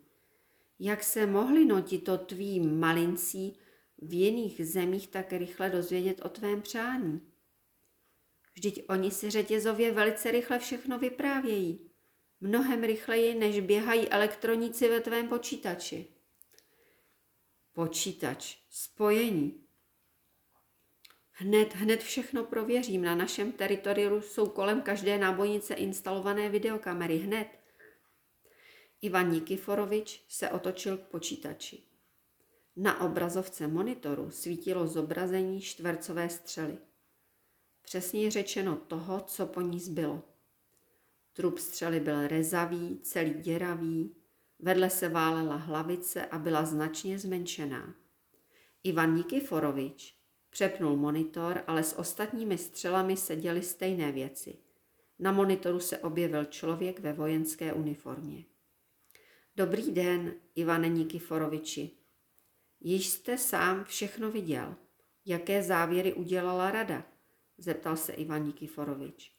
Jak 0.78 1.02
se 1.02 1.26
mohli 1.26 1.64
no 1.64 1.82
to 1.82 2.18
tví 2.18 2.60
malincí 2.60 3.58
v 3.98 4.12
jiných 4.12 4.66
zemích 4.66 5.08
tak 5.08 5.32
rychle 5.32 5.70
dozvědět 5.70 6.24
o 6.24 6.28
tvém 6.28 6.62
přání? 6.62 7.20
Vždyť 8.57 8.84
oni 8.88 9.11
si 9.11 9.30
řetězově 9.30 9.92
velice 9.92 10.30
rychle 10.30 10.59
všechno 10.59 10.98
vyprávějí. 10.98 11.90
Mnohem 12.40 12.84
rychleji, 12.84 13.34
než 13.34 13.61
běhají 13.61 14.09
elektroníci 14.09 14.88
ve 14.88 15.00
tvém 15.00 15.28
počítači. 15.28 16.07
Počítač, 17.72 18.57
spojení. 18.70 19.66
Hned, 21.32 21.74
hned 21.74 22.02
všechno 22.02 22.44
prověřím. 22.44 23.02
Na 23.02 23.14
našem 23.14 23.52
teritoriu 23.52 24.20
jsou 24.20 24.46
kolem 24.46 24.82
každé 24.82 25.18
nábojnice 25.18 25.74
instalované 25.74 26.48
videokamery. 26.48 27.18
Hned. 27.18 27.48
Ivan 29.00 29.30
Nikiforovič 29.30 30.24
se 30.28 30.50
otočil 30.50 30.96
k 30.96 31.00
počítači. 31.00 31.82
Na 32.76 33.00
obrazovce 33.00 33.68
monitoru 33.68 34.30
svítilo 34.30 34.86
zobrazení 34.86 35.61
čtvercové 35.61 36.28
střely. 36.28 36.78
Přesně 37.87 38.30
řečeno 38.30 38.76
toho, 38.76 39.20
co 39.20 39.47
po 39.47 39.61
ní 39.61 39.80
zbylo. 39.80 40.22
Trup 41.32 41.59
střely 41.59 42.01
byl 42.01 42.26
rezavý, 42.26 42.99
celý 43.03 43.34
děravý, 43.34 44.16
vedle 44.59 44.91
se 44.91 45.09
válela 45.09 45.57
hlavice 45.57 46.26
a 46.26 46.39
byla 46.39 46.64
značně 46.64 47.18
zmenšená. 47.18 47.95
Ivan 48.82 49.14
Nikiforovič 49.14 50.16
přepnul 50.51 50.97
monitor, 50.97 51.64
ale 51.66 51.82
s 51.82 51.99
ostatními 51.99 52.59
střelami 52.59 53.16
se 53.16 53.37
děly 53.37 53.62
stejné 53.62 54.12
věci. 54.12 54.59
Na 55.18 55.32
monitoru 55.32 55.80
se 55.80 55.99
objevil 55.99 56.45
člověk 56.45 57.01
ve 57.01 57.12
vojenské 57.12 57.72
uniformě. 57.72 58.45
Dobrý 59.57 59.91
den, 59.91 60.34
Ivane 60.55 60.89
Nikiforoviči. 60.89 61.91
Již 62.80 63.09
jste 63.09 63.39
sám 63.39 63.84
všechno 63.84 64.30
viděl. 64.30 64.76
Jaké 65.24 65.62
závěry 65.62 66.14
udělala 66.14 66.70
rada? 66.70 67.15
Zeptal 67.59 67.96
se 67.96 68.12
Ivan 68.12 68.44
Nikiforovič. 68.44 69.32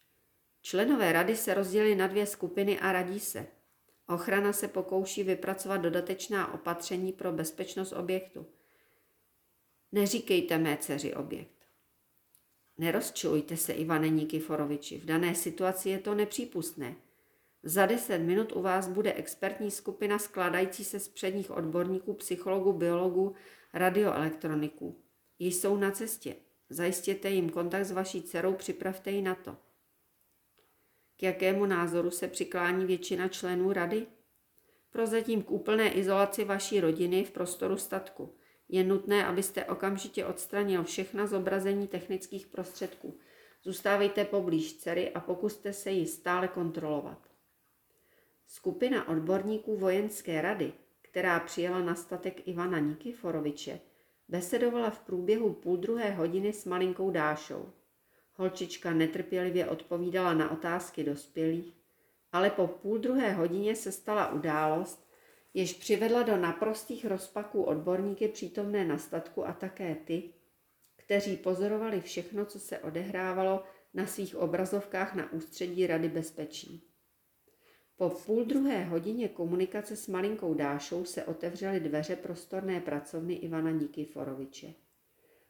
Členové 0.62 1.12
rady 1.12 1.36
se 1.36 1.54
rozdělili 1.54 1.94
na 1.94 2.06
dvě 2.06 2.26
skupiny 2.26 2.80
a 2.80 2.92
radí 2.92 3.20
se. 3.20 3.46
Ochrana 4.08 4.52
se 4.52 4.68
pokouší 4.68 5.22
vypracovat 5.22 5.76
dodatečná 5.76 6.54
opatření 6.54 7.12
pro 7.12 7.32
bezpečnost 7.32 7.92
objektu. 7.92 8.46
Neříkejte 9.92 10.58
mé 10.58 10.76
dceři 10.76 11.14
objekt. 11.14 11.66
Nerozčilujte 12.78 13.56
se, 13.56 13.72
Ivane 13.72 14.08
Nikiforoviči, 14.08 14.98
v 14.98 15.04
dané 15.04 15.34
situaci 15.34 15.88
je 15.88 15.98
to 15.98 16.14
nepřípustné. 16.14 16.96
Za 17.62 17.86
deset 17.86 18.18
minut 18.18 18.52
u 18.52 18.62
vás 18.62 18.88
bude 18.88 19.12
expertní 19.12 19.70
skupina 19.70 20.18
skládající 20.18 20.84
se 20.84 21.00
z 21.00 21.08
předních 21.08 21.50
odborníků, 21.50 22.14
psychologů, 22.14 22.72
biologů, 22.72 23.34
radioelektroniků. 23.72 25.02
Jsou 25.38 25.76
na 25.76 25.90
cestě. 25.90 26.36
Zajistěte 26.70 27.30
jim 27.30 27.50
kontakt 27.50 27.84
s 27.84 27.92
vaší 27.92 28.22
dcerou, 28.22 28.54
připravte 28.54 29.10
ji 29.10 29.22
na 29.22 29.34
to. 29.34 29.56
K 31.16 31.22
jakému 31.22 31.66
názoru 31.66 32.10
se 32.10 32.28
přiklání 32.28 32.84
většina 32.84 33.28
členů 33.28 33.72
rady? 33.72 34.06
Prozatím 34.90 35.42
k 35.42 35.50
úplné 35.50 35.92
izolaci 35.92 36.44
vaší 36.44 36.80
rodiny 36.80 37.24
v 37.24 37.30
prostoru 37.30 37.76
statku. 37.76 38.34
Je 38.68 38.84
nutné, 38.84 39.26
abyste 39.26 39.64
okamžitě 39.64 40.24
odstranil 40.24 40.84
všechna 40.84 41.26
zobrazení 41.26 41.88
technických 41.88 42.46
prostředků. 42.46 43.18
Zůstávejte 43.62 44.24
poblíž 44.24 44.76
dcery 44.76 45.10
a 45.10 45.20
pokuste 45.20 45.72
se 45.72 45.90
ji 45.90 46.06
stále 46.06 46.48
kontrolovat. 46.48 47.28
Skupina 48.46 49.08
odborníků 49.08 49.76
vojenské 49.76 50.42
rady, 50.42 50.72
která 51.02 51.40
přijela 51.40 51.80
na 51.80 51.94
statek 51.94 52.48
Ivana 52.48 52.78
Nikiforoviče, 52.78 53.80
besedovala 54.28 54.90
v 54.90 54.98
průběhu 54.98 55.52
půl 55.52 55.76
druhé 55.76 56.10
hodiny 56.10 56.52
s 56.52 56.64
malinkou 56.64 57.10
Dášou. 57.10 57.72
Holčička 58.34 58.92
netrpělivě 58.92 59.66
odpovídala 59.66 60.34
na 60.34 60.50
otázky 60.50 61.04
dospělých, 61.04 61.76
ale 62.32 62.50
po 62.50 62.66
půl 62.66 62.98
druhé 62.98 63.32
hodině 63.32 63.76
se 63.76 63.92
stala 63.92 64.32
událost, 64.32 65.08
jež 65.54 65.72
přivedla 65.72 66.22
do 66.22 66.36
naprostých 66.36 67.04
rozpaků 67.04 67.62
odborníky 67.62 68.28
přítomné 68.28 68.84
na 68.84 68.98
statku 68.98 69.46
a 69.46 69.52
také 69.52 69.94
ty, 69.94 70.34
kteří 70.96 71.36
pozorovali 71.36 72.00
všechno, 72.00 72.44
co 72.44 72.60
se 72.60 72.78
odehrávalo 72.78 73.64
na 73.94 74.06
svých 74.06 74.36
obrazovkách 74.36 75.14
na 75.14 75.32
ústředí 75.32 75.86
Rady 75.86 76.08
bezpečí. 76.08 76.87
Po 77.98 78.10
půl 78.10 78.44
druhé 78.44 78.84
hodině 78.84 79.28
komunikace 79.28 79.96
s 79.96 80.08
malinkou 80.08 80.54
Dášou 80.54 81.04
se 81.04 81.24
otevřely 81.24 81.80
dveře 81.80 82.16
prostorné 82.16 82.80
pracovny 82.80 83.34
Ivana 83.34 83.70
Nikiforoviče. 83.70 84.74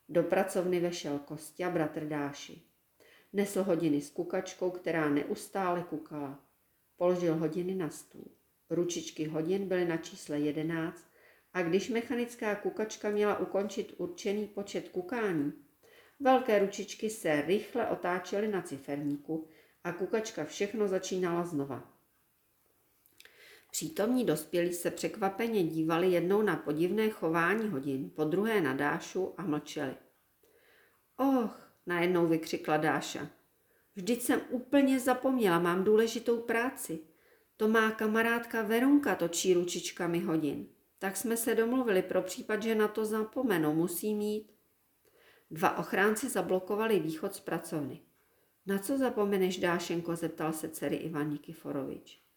Do 0.09 0.23
pracovny 0.23 0.81
vešel 0.81 1.19
Kostya, 1.19 1.71
bratr 1.71 2.05
Dáši. 2.05 2.63
Nesl 3.33 3.63
hodiny 3.63 4.01
s 4.01 4.11
kukačkou, 4.11 4.71
která 4.71 5.09
neustále 5.09 5.83
kukala. 5.83 6.41
Položil 6.97 7.37
hodiny 7.37 7.75
na 7.75 7.91
stůl. 7.91 8.25
Ručičky 8.71 9.25
hodin 9.25 9.69
byly 9.69 9.85
na 9.85 9.97
čísle 9.97 10.41
11 10.41 11.05
a 11.53 11.63
když 11.63 11.89
mechanická 11.89 12.55
kukačka 12.55 13.11
měla 13.11 13.39
ukončit 13.39 13.95
určený 13.99 14.47
počet 14.47 14.89
kukání, 14.89 15.53
velké 16.21 16.59
ručičky 16.59 17.11
se 17.11 17.43
rychle 17.43 17.89
otáčely 17.89 18.49
na 18.49 18.63
ciferníku 18.63 19.49
a 19.85 19.93
kukačka 19.93 20.45
všechno 20.45 20.89
začínala 20.89 21.45
znova. 21.45 21.98
Přítomní 23.79 24.25
dospělí 24.25 24.73
se 24.73 24.91
překvapeně 24.91 25.63
dívali 25.63 26.11
jednou 26.11 26.43
na 26.43 26.57
podivné 26.57 27.11
chování 27.11 27.69
hodin, 27.69 28.11
po 28.11 28.25
druhé 28.25 28.61
na 28.61 28.75
Dášu 28.75 29.35
a 29.37 29.43
mlčeli. 29.43 29.95
Och, 31.17 31.71
najednou 31.87 32.27
vykřikla 32.27 32.77
Dáša. 32.77 33.29
Vždyť 33.97 34.23
jsem 34.23 34.41
úplně 34.51 35.01
zapomněla, 35.01 35.59
mám 35.59 35.85
důležitou 35.85 36.41
práci. 36.41 36.99
To 37.57 37.69
má 37.69 37.91
kamarádka 37.91 38.63
Verunka 38.63 39.15
točí 39.15 39.55
ručičkami 39.55 40.21
hodin. 40.21 40.67
Tak 40.99 41.17
jsme 41.17 41.37
se 41.37 41.55
domluvili 41.55 42.03
pro 42.03 42.23
případ, 42.23 42.63
že 42.63 42.75
na 42.75 42.89
to 42.89 43.05
zapomenu, 43.05 43.75
musí 43.75 44.15
mít. 44.15 44.51
Dva 45.51 45.79
ochránci 45.79 46.29
zablokovali 46.29 47.01
východ 47.01 47.35
z 47.35 47.41
pracovny. 47.41 48.01
Na 48.67 48.79
co 48.79 48.99
zapomeneš, 48.99 49.59
Dášenko, 49.59 50.17
zeptal 50.17 50.53
se 50.53 50.69
dcery 50.69 50.97
Ivan 50.97 51.31
Nikiforovič. 51.31 52.28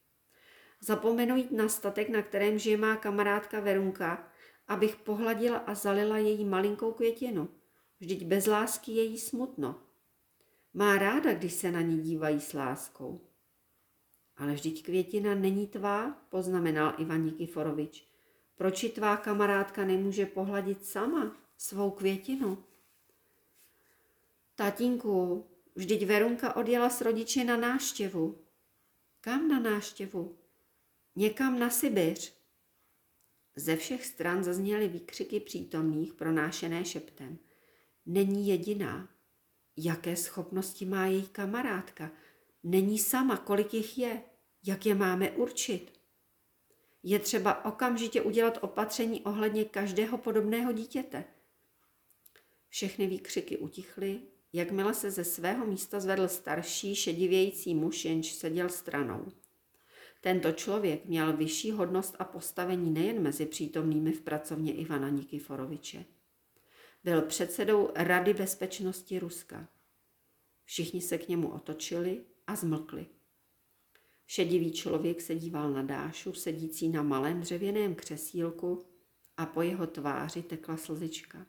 Zapomenu 0.81 1.35
jít 1.35 1.51
na 1.51 1.69
statek, 1.69 2.09
na 2.09 2.21
kterém 2.21 2.59
žije 2.59 2.77
má 2.77 2.95
kamarádka 2.95 3.59
Verunka, 3.59 4.27
abych 4.67 4.95
pohladila 4.95 5.57
a 5.57 5.75
zalila 5.75 6.17
její 6.17 6.45
malinkou 6.45 6.91
květinu. 6.91 7.49
Vždyť 7.99 8.25
bez 8.25 8.47
lásky 8.47 8.91
je 8.91 9.03
jí 9.03 9.17
smutno. 9.17 9.81
Má 10.73 10.97
ráda, 10.97 11.33
když 11.33 11.53
se 11.53 11.71
na 11.71 11.81
ní 11.81 11.99
dívají 11.99 12.41
s 12.41 12.53
láskou. 12.53 13.21
Ale 14.37 14.53
vždyť 14.53 14.85
květina 14.85 15.35
není 15.35 15.67
tvá, 15.67 16.11
poznamenal 16.29 16.93
Ivan 16.97 17.25
Nikiforovič. 17.25 18.07
Proč 18.55 18.83
ji 18.83 18.89
tvá 18.89 19.17
kamarádka 19.17 19.85
nemůže 19.85 20.25
pohladit 20.25 20.85
sama? 20.85 21.35
svou 21.57 21.91
květinu. 21.91 22.63
Tatínku, 24.55 25.45
vždyť 25.75 26.05
Verunka 26.05 26.55
odjela 26.55 26.89
s 26.89 27.01
rodiči 27.01 27.43
na 27.43 27.57
náštěvu. 27.57 28.41
Kam 29.21 29.47
na 29.47 29.59
náštěvu? 29.59 30.40
Někam 31.15 31.59
na 31.59 31.69
Sibiř. 31.69 32.33
Ze 33.55 33.75
všech 33.75 34.05
stran 34.05 34.43
zazněly 34.43 34.87
výkřiky 34.87 35.39
přítomných, 35.39 36.13
pronášené 36.13 36.85
šeptem. 36.85 37.39
Není 38.05 38.47
jediná. 38.47 39.09
Jaké 39.77 40.15
schopnosti 40.15 40.85
má 40.85 41.05
její 41.05 41.27
kamarádka? 41.27 42.11
Není 42.63 42.99
sama, 42.99 43.37
kolik 43.37 43.73
jich 43.73 43.97
je? 43.97 44.23
Jak 44.63 44.85
je 44.85 44.95
máme 44.95 45.31
určit? 45.31 45.99
Je 47.03 47.19
třeba 47.19 47.65
okamžitě 47.65 48.21
udělat 48.21 48.57
opatření 48.61 49.21
ohledně 49.21 49.65
každého 49.65 50.17
podobného 50.17 50.71
dítěte. 50.71 51.23
Všechny 52.69 53.07
výkřiky 53.07 53.57
utichly, 53.57 54.21
jakmile 54.53 54.93
se 54.93 55.11
ze 55.11 55.23
svého 55.23 55.65
místa 55.65 55.99
zvedl 55.99 56.27
starší, 56.27 56.95
šedivějící 56.95 57.75
muž, 57.75 58.05
jenž 58.05 58.33
seděl 58.33 58.69
stranou. 58.69 59.40
Tento 60.21 60.51
člověk 60.51 61.05
měl 61.05 61.37
vyšší 61.37 61.71
hodnost 61.71 62.15
a 62.19 62.23
postavení 62.25 62.91
nejen 62.91 63.21
mezi 63.21 63.45
přítomnými 63.45 64.11
v 64.11 64.21
pracovně 64.21 64.73
Ivana 64.73 65.09
Nikiforoviče. 65.09 66.05
Byl 67.03 67.21
předsedou 67.21 67.89
Rady 67.95 68.33
bezpečnosti 68.33 69.19
Ruska. 69.19 69.67
Všichni 70.63 71.01
se 71.01 71.17
k 71.17 71.27
němu 71.27 71.51
otočili 71.51 72.25
a 72.47 72.55
zmlkli. 72.55 73.05
Šedivý 74.27 74.71
člověk 74.71 75.21
se 75.21 75.35
díval 75.35 75.71
na 75.71 75.83
Dášu, 75.83 76.33
sedící 76.33 76.89
na 76.89 77.03
malém 77.03 77.41
dřevěném 77.41 77.95
křesílku 77.95 78.85
a 79.37 79.45
po 79.45 79.61
jeho 79.61 79.87
tváři 79.87 80.43
tekla 80.43 80.77
slzička. 80.77 81.45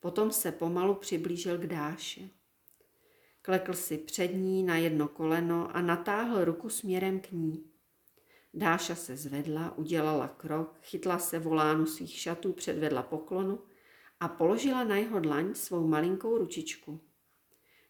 Potom 0.00 0.32
se 0.32 0.52
pomalu 0.52 0.94
přiblížil 0.94 1.58
k 1.58 1.66
Dáše. 1.66 2.30
Klekl 3.42 3.72
si 3.72 3.98
před 3.98 4.28
ní 4.28 4.62
na 4.62 4.76
jedno 4.76 5.08
koleno 5.08 5.76
a 5.76 5.80
natáhl 5.80 6.44
ruku 6.44 6.68
směrem 6.68 7.20
k 7.20 7.30
ní. 7.32 7.64
Dáša 8.54 8.94
se 8.94 9.16
zvedla, 9.16 9.78
udělala 9.78 10.28
krok, 10.28 10.78
chytla 10.82 11.18
se 11.18 11.38
volánu 11.38 11.86
svých 11.86 12.18
šatů, 12.18 12.52
předvedla 12.52 13.02
poklonu 13.02 13.60
a 14.20 14.28
položila 14.28 14.84
na 14.84 14.96
jeho 14.96 15.20
dlaň 15.20 15.54
svou 15.54 15.86
malinkou 15.86 16.38
ručičku. 16.38 17.00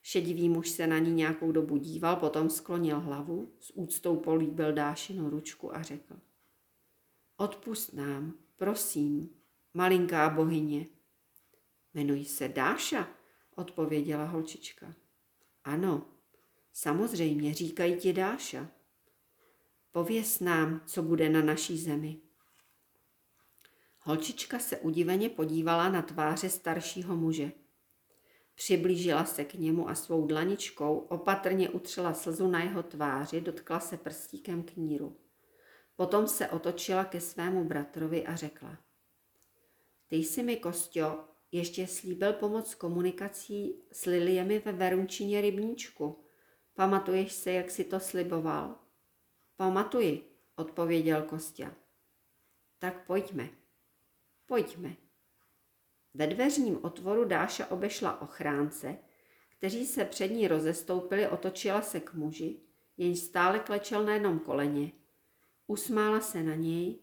Šedivý 0.02 0.48
muž 0.48 0.68
se 0.68 0.86
na 0.86 0.98
ní 0.98 1.12
nějakou 1.12 1.52
dobu 1.52 1.76
díval, 1.76 2.16
potom 2.16 2.50
sklonil 2.50 3.00
hlavu, 3.00 3.52
s 3.60 3.76
úctou 3.76 4.16
políbil 4.16 4.72
Dášinu 4.72 5.30
ručku 5.30 5.76
a 5.76 5.82
řekl. 5.82 6.20
Odpust 7.36 7.92
nám, 7.94 8.34
prosím, 8.56 9.30
malinká 9.74 10.30
bohyně. 10.30 10.86
Jmenuji 11.94 12.24
se 12.24 12.48
Dáša, 12.48 13.08
odpověděla 13.54 14.24
holčička. 14.24 14.94
Ano, 15.64 16.06
samozřejmě, 16.72 17.54
říkají 17.54 17.96
ti 17.96 18.12
Dáša. 18.12 18.68
Pověz 19.92 20.40
nám, 20.40 20.82
co 20.86 21.02
bude 21.02 21.28
na 21.28 21.42
naší 21.42 21.78
zemi. 21.78 22.20
Holčička 24.00 24.58
se 24.58 24.78
udiveně 24.78 25.28
podívala 25.28 25.88
na 25.88 26.02
tváře 26.02 26.48
staršího 26.48 27.16
muže. 27.16 27.52
Přiblížila 28.54 29.24
se 29.24 29.44
k 29.44 29.54
němu 29.54 29.88
a 29.88 29.94
svou 29.94 30.26
dlaničkou 30.26 30.98
opatrně 30.98 31.70
utřela 31.70 32.14
slzu 32.14 32.48
na 32.48 32.62
jeho 32.62 32.82
tváři, 32.82 33.40
dotkla 33.40 33.80
se 33.80 33.96
prstíkem 33.96 34.62
kníru. 34.62 35.16
Potom 35.96 36.28
se 36.28 36.48
otočila 36.48 37.04
ke 37.04 37.20
svému 37.20 37.64
bratrovi 37.64 38.26
a 38.26 38.36
řekla. 38.36 38.78
Ty 40.08 40.16
jsi 40.16 40.42
mi, 40.42 40.56
Kostio, 40.56 41.24
ještě 41.52 41.86
slíbil 41.86 42.32
pomoc 42.32 42.74
komunikací 42.74 43.82
s 43.92 44.04
liliemi 44.04 44.58
ve 44.58 44.72
Verunčině 44.72 45.40
rybníčku. 45.40 46.24
Pamatuješ 46.74 47.32
se, 47.32 47.52
jak 47.52 47.70
si 47.70 47.84
to 47.84 48.00
sliboval? 48.00 48.78
Pamatuji, 49.56 50.36
odpověděl 50.56 51.22
Kostě. 51.22 51.70
Tak 52.78 53.06
pojďme, 53.06 53.48
pojďme. 54.46 54.96
Ve 56.14 56.26
dveřním 56.26 56.84
otvoru 56.84 57.24
Dáša 57.24 57.66
obešla 57.70 58.22
ochránce, 58.22 58.98
kteří 59.58 59.86
se 59.86 60.04
před 60.04 60.28
ní 60.28 60.48
rozestoupili, 60.48 61.28
otočila 61.28 61.82
se 61.82 62.00
k 62.00 62.14
muži, 62.14 62.60
jenž 62.96 63.18
stále 63.18 63.58
klečel 63.58 64.04
na 64.04 64.14
jednom 64.14 64.38
koleně, 64.38 64.92
usmála 65.66 66.20
se 66.20 66.42
na 66.42 66.54
něj 66.54 66.98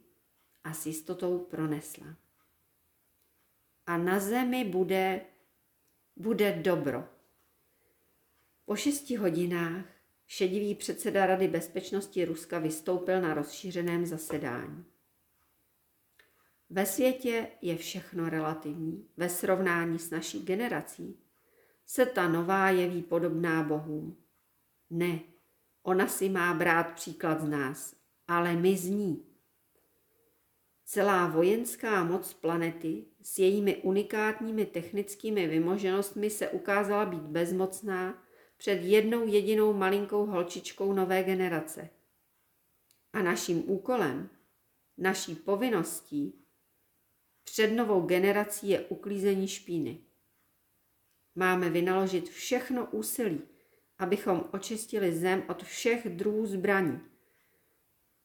a 0.64 0.74
s 0.74 0.86
jistotou 0.86 1.40
pronesla. 1.40 2.16
A 3.90 3.98
na 3.98 4.20
zemi 4.20 4.66
bude, 4.66 5.22
bude 6.16 6.52
dobro. 6.52 7.08
Po 8.66 8.76
šesti 8.76 9.16
hodinách 9.16 9.86
šedivý 10.28 10.76
předseda 10.76 11.26
Rady 11.26 11.48
bezpečnosti 11.48 12.26
Ruska 12.26 12.60
vystoupil 12.60 13.22
na 13.22 13.34
rozšířeném 13.34 14.06
zasedání. 14.06 14.86
Ve 16.70 16.86
světě 16.86 17.48
je 17.62 17.78
všechno 17.78 18.30
relativní. 18.30 19.08
Ve 19.18 19.30
srovnání 19.30 20.00
s 20.00 20.10
naší 20.10 20.46
generací 20.46 21.20
se 21.86 22.06
ta 22.06 22.28
nová 22.28 22.70
jeví 22.70 23.02
podobná 23.02 23.64
bohům. 23.64 24.18
Ne, 24.90 25.20
ona 25.84 26.08
si 26.08 26.30
má 26.30 26.54
brát 26.54 26.94
příklad 26.96 27.42
z 27.42 27.50
nás, 27.50 27.96
ale 28.28 28.56
my 28.56 28.78
z 28.78 28.86
ní. 28.90 29.29
Celá 30.92 31.28
vojenská 31.28 32.04
moc 32.04 32.34
planety 32.34 33.06
s 33.22 33.40
jejími 33.40 33.78
unikátními 33.78 34.66
technickými 34.66 35.48
vymoženostmi 35.48 36.30
se 36.30 36.50
ukázala 36.50 37.06
být 37.06 37.22
bezmocná 37.22 38.24
před 38.58 38.82
jednou 38.84 39.28
jedinou 39.28 39.74
malinkou 39.74 40.26
holčičkou 40.26 40.94
nové 40.94 41.24
generace. 41.24 41.90
A 43.14 43.22
naším 43.22 43.70
úkolem, 43.70 44.30
naší 44.98 45.36
povinností 45.36 46.46
před 47.44 47.68
novou 47.68 48.02
generací 48.02 48.70
je 48.70 48.80
uklízení 48.80 49.48
špíny. 49.48 50.00
Máme 51.36 51.70
vynaložit 51.70 52.30
všechno 52.30 52.86
úsilí, 52.92 53.42
abychom 53.98 54.50
očistili 54.54 55.14
zem 55.16 55.44
od 55.50 55.64
všech 55.64 56.10
druhů 56.10 56.46
zbraní. 56.46 57.02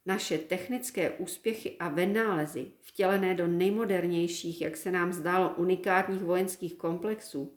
Naše 0.06 0.38
technické 0.38 1.10
úspěchy 1.10 1.76
a 1.78 1.88
vynálezy, 1.88 2.72
vtělené 2.80 3.34
do 3.34 3.46
nejmodernějších, 3.46 4.60
jak 4.60 4.76
se 4.76 4.90
nám 4.90 5.12
zdálo, 5.12 5.54
unikátních 5.56 6.22
vojenských 6.22 6.74
komplexů, 6.74 7.52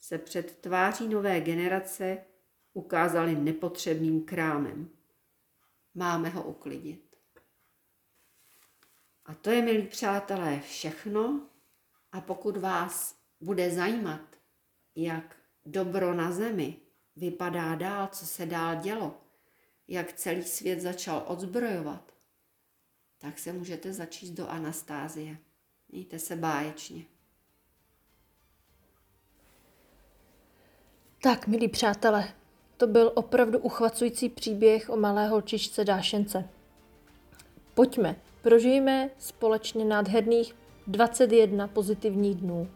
se 0.00 0.18
před 0.18 0.56
tváří 0.56 1.08
nové 1.08 1.40
generace 1.40 2.18
ukázaly 2.72 3.34
nepotřebným 3.34 4.24
krámem. 4.24 4.88
Máme 5.94 6.28
ho 6.28 6.42
uklidit. 6.42 7.16
A 9.26 9.34
to 9.34 9.50
je, 9.50 9.62
milí 9.62 9.82
přátelé, 9.82 10.60
všechno. 10.60 11.48
A 12.12 12.20
pokud 12.20 12.56
vás 12.56 13.16
bude 13.40 13.70
zajímat, 13.70 14.20
jak 14.96 15.36
dobro 15.66 16.14
na 16.14 16.32
zemi 16.32 16.76
vypadá 17.16 17.74
dál, 17.74 18.08
co 18.12 18.26
se 18.26 18.46
dál 18.46 18.76
dělo, 18.76 19.20
jak 19.88 20.12
celý 20.12 20.42
svět 20.42 20.80
začal 20.80 21.24
odzbrojovat, 21.26 22.12
tak 23.18 23.38
se 23.38 23.52
můžete 23.52 23.92
začíst 23.92 24.32
do 24.32 24.48
Anastázie. 24.48 25.36
Mějte 25.88 26.18
se 26.18 26.36
báječně. 26.36 27.04
Tak, 31.22 31.46
milí 31.46 31.68
přátelé, 31.68 32.34
to 32.76 32.86
byl 32.86 33.12
opravdu 33.14 33.58
uchvacující 33.58 34.28
příběh 34.28 34.90
o 34.90 34.96
malé 34.96 35.28
holčičce 35.28 35.84
Dášence. 35.84 36.48
Pojďme, 37.74 38.16
prožijeme 38.42 39.10
společně 39.18 39.84
nádherných 39.84 40.54
21 40.86 41.68
pozitivních 41.68 42.36
dnů. 42.36 42.70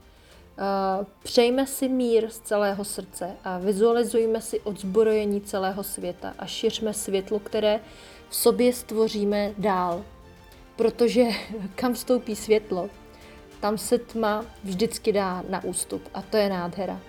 Přejme 1.22 1.66
si 1.66 1.88
mír 1.88 2.30
z 2.30 2.40
celého 2.40 2.84
srdce 2.84 3.36
a 3.44 3.59
vizualizujme 3.59 4.40
si 4.40 4.61
odzbrojení 4.61 5.40
celého 5.40 5.82
světa 5.82 6.34
a 6.38 6.46
šiřme 6.46 6.94
světlo, 6.94 7.38
které 7.38 7.80
v 8.28 8.36
sobě 8.36 8.72
stvoříme 8.72 9.52
dál. 9.59 10.04
Protože 10.76 11.24
kam 11.74 11.94
vstoupí 11.94 12.36
světlo, 12.36 12.90
tam 13.61 13.78
se 13.78 13.98
tma 13.98 14.44
vždycky 14.64 15.12
dá 15.12 15.44
na 15.48 15.64
ústup 15.64 16.02
a 16.14 16.22
to 16.22 16.36
je 16.36 16.48
nádhera. 16.48 17.00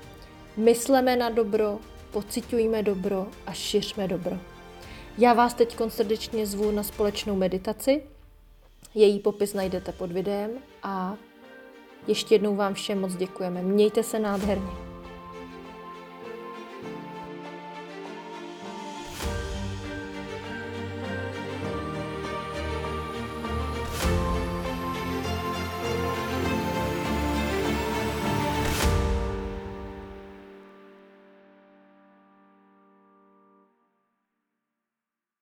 Mysleme 0.58 1.16
na 1.16 1.30
dobro, 1.30 1.80
pocitujme 2.12 2.84
dobro 2.84 3.28
a 3.46 3.54
šiřme 3.54 4.08
dobro. 4.08 4.38
Já 5.18 5.34
vás 5.34 5.54
teď 5.54 5.78
srdečně 5.88 6.48
zvu 6.48 6.72
na 6.72 6.84
společnou 6.84 7.36
meditaci. 7.36 8.04
Její 8.96 9.20
popis 9.20 9.54
najdete 9.54 9.92
pod 9.92 10.12
videem 10.12 10.52
a 10.84 11.18
ještě 12.08 12.36
jednou 12.36 12.56
vám 12.56 12.74
všem 12.74 13.02
moc 13.02 13.16
děkujeme. 13.16 13.62
Mějte 13.62 14.04
se 14.04 14.20
nádherně. 14.20 14.87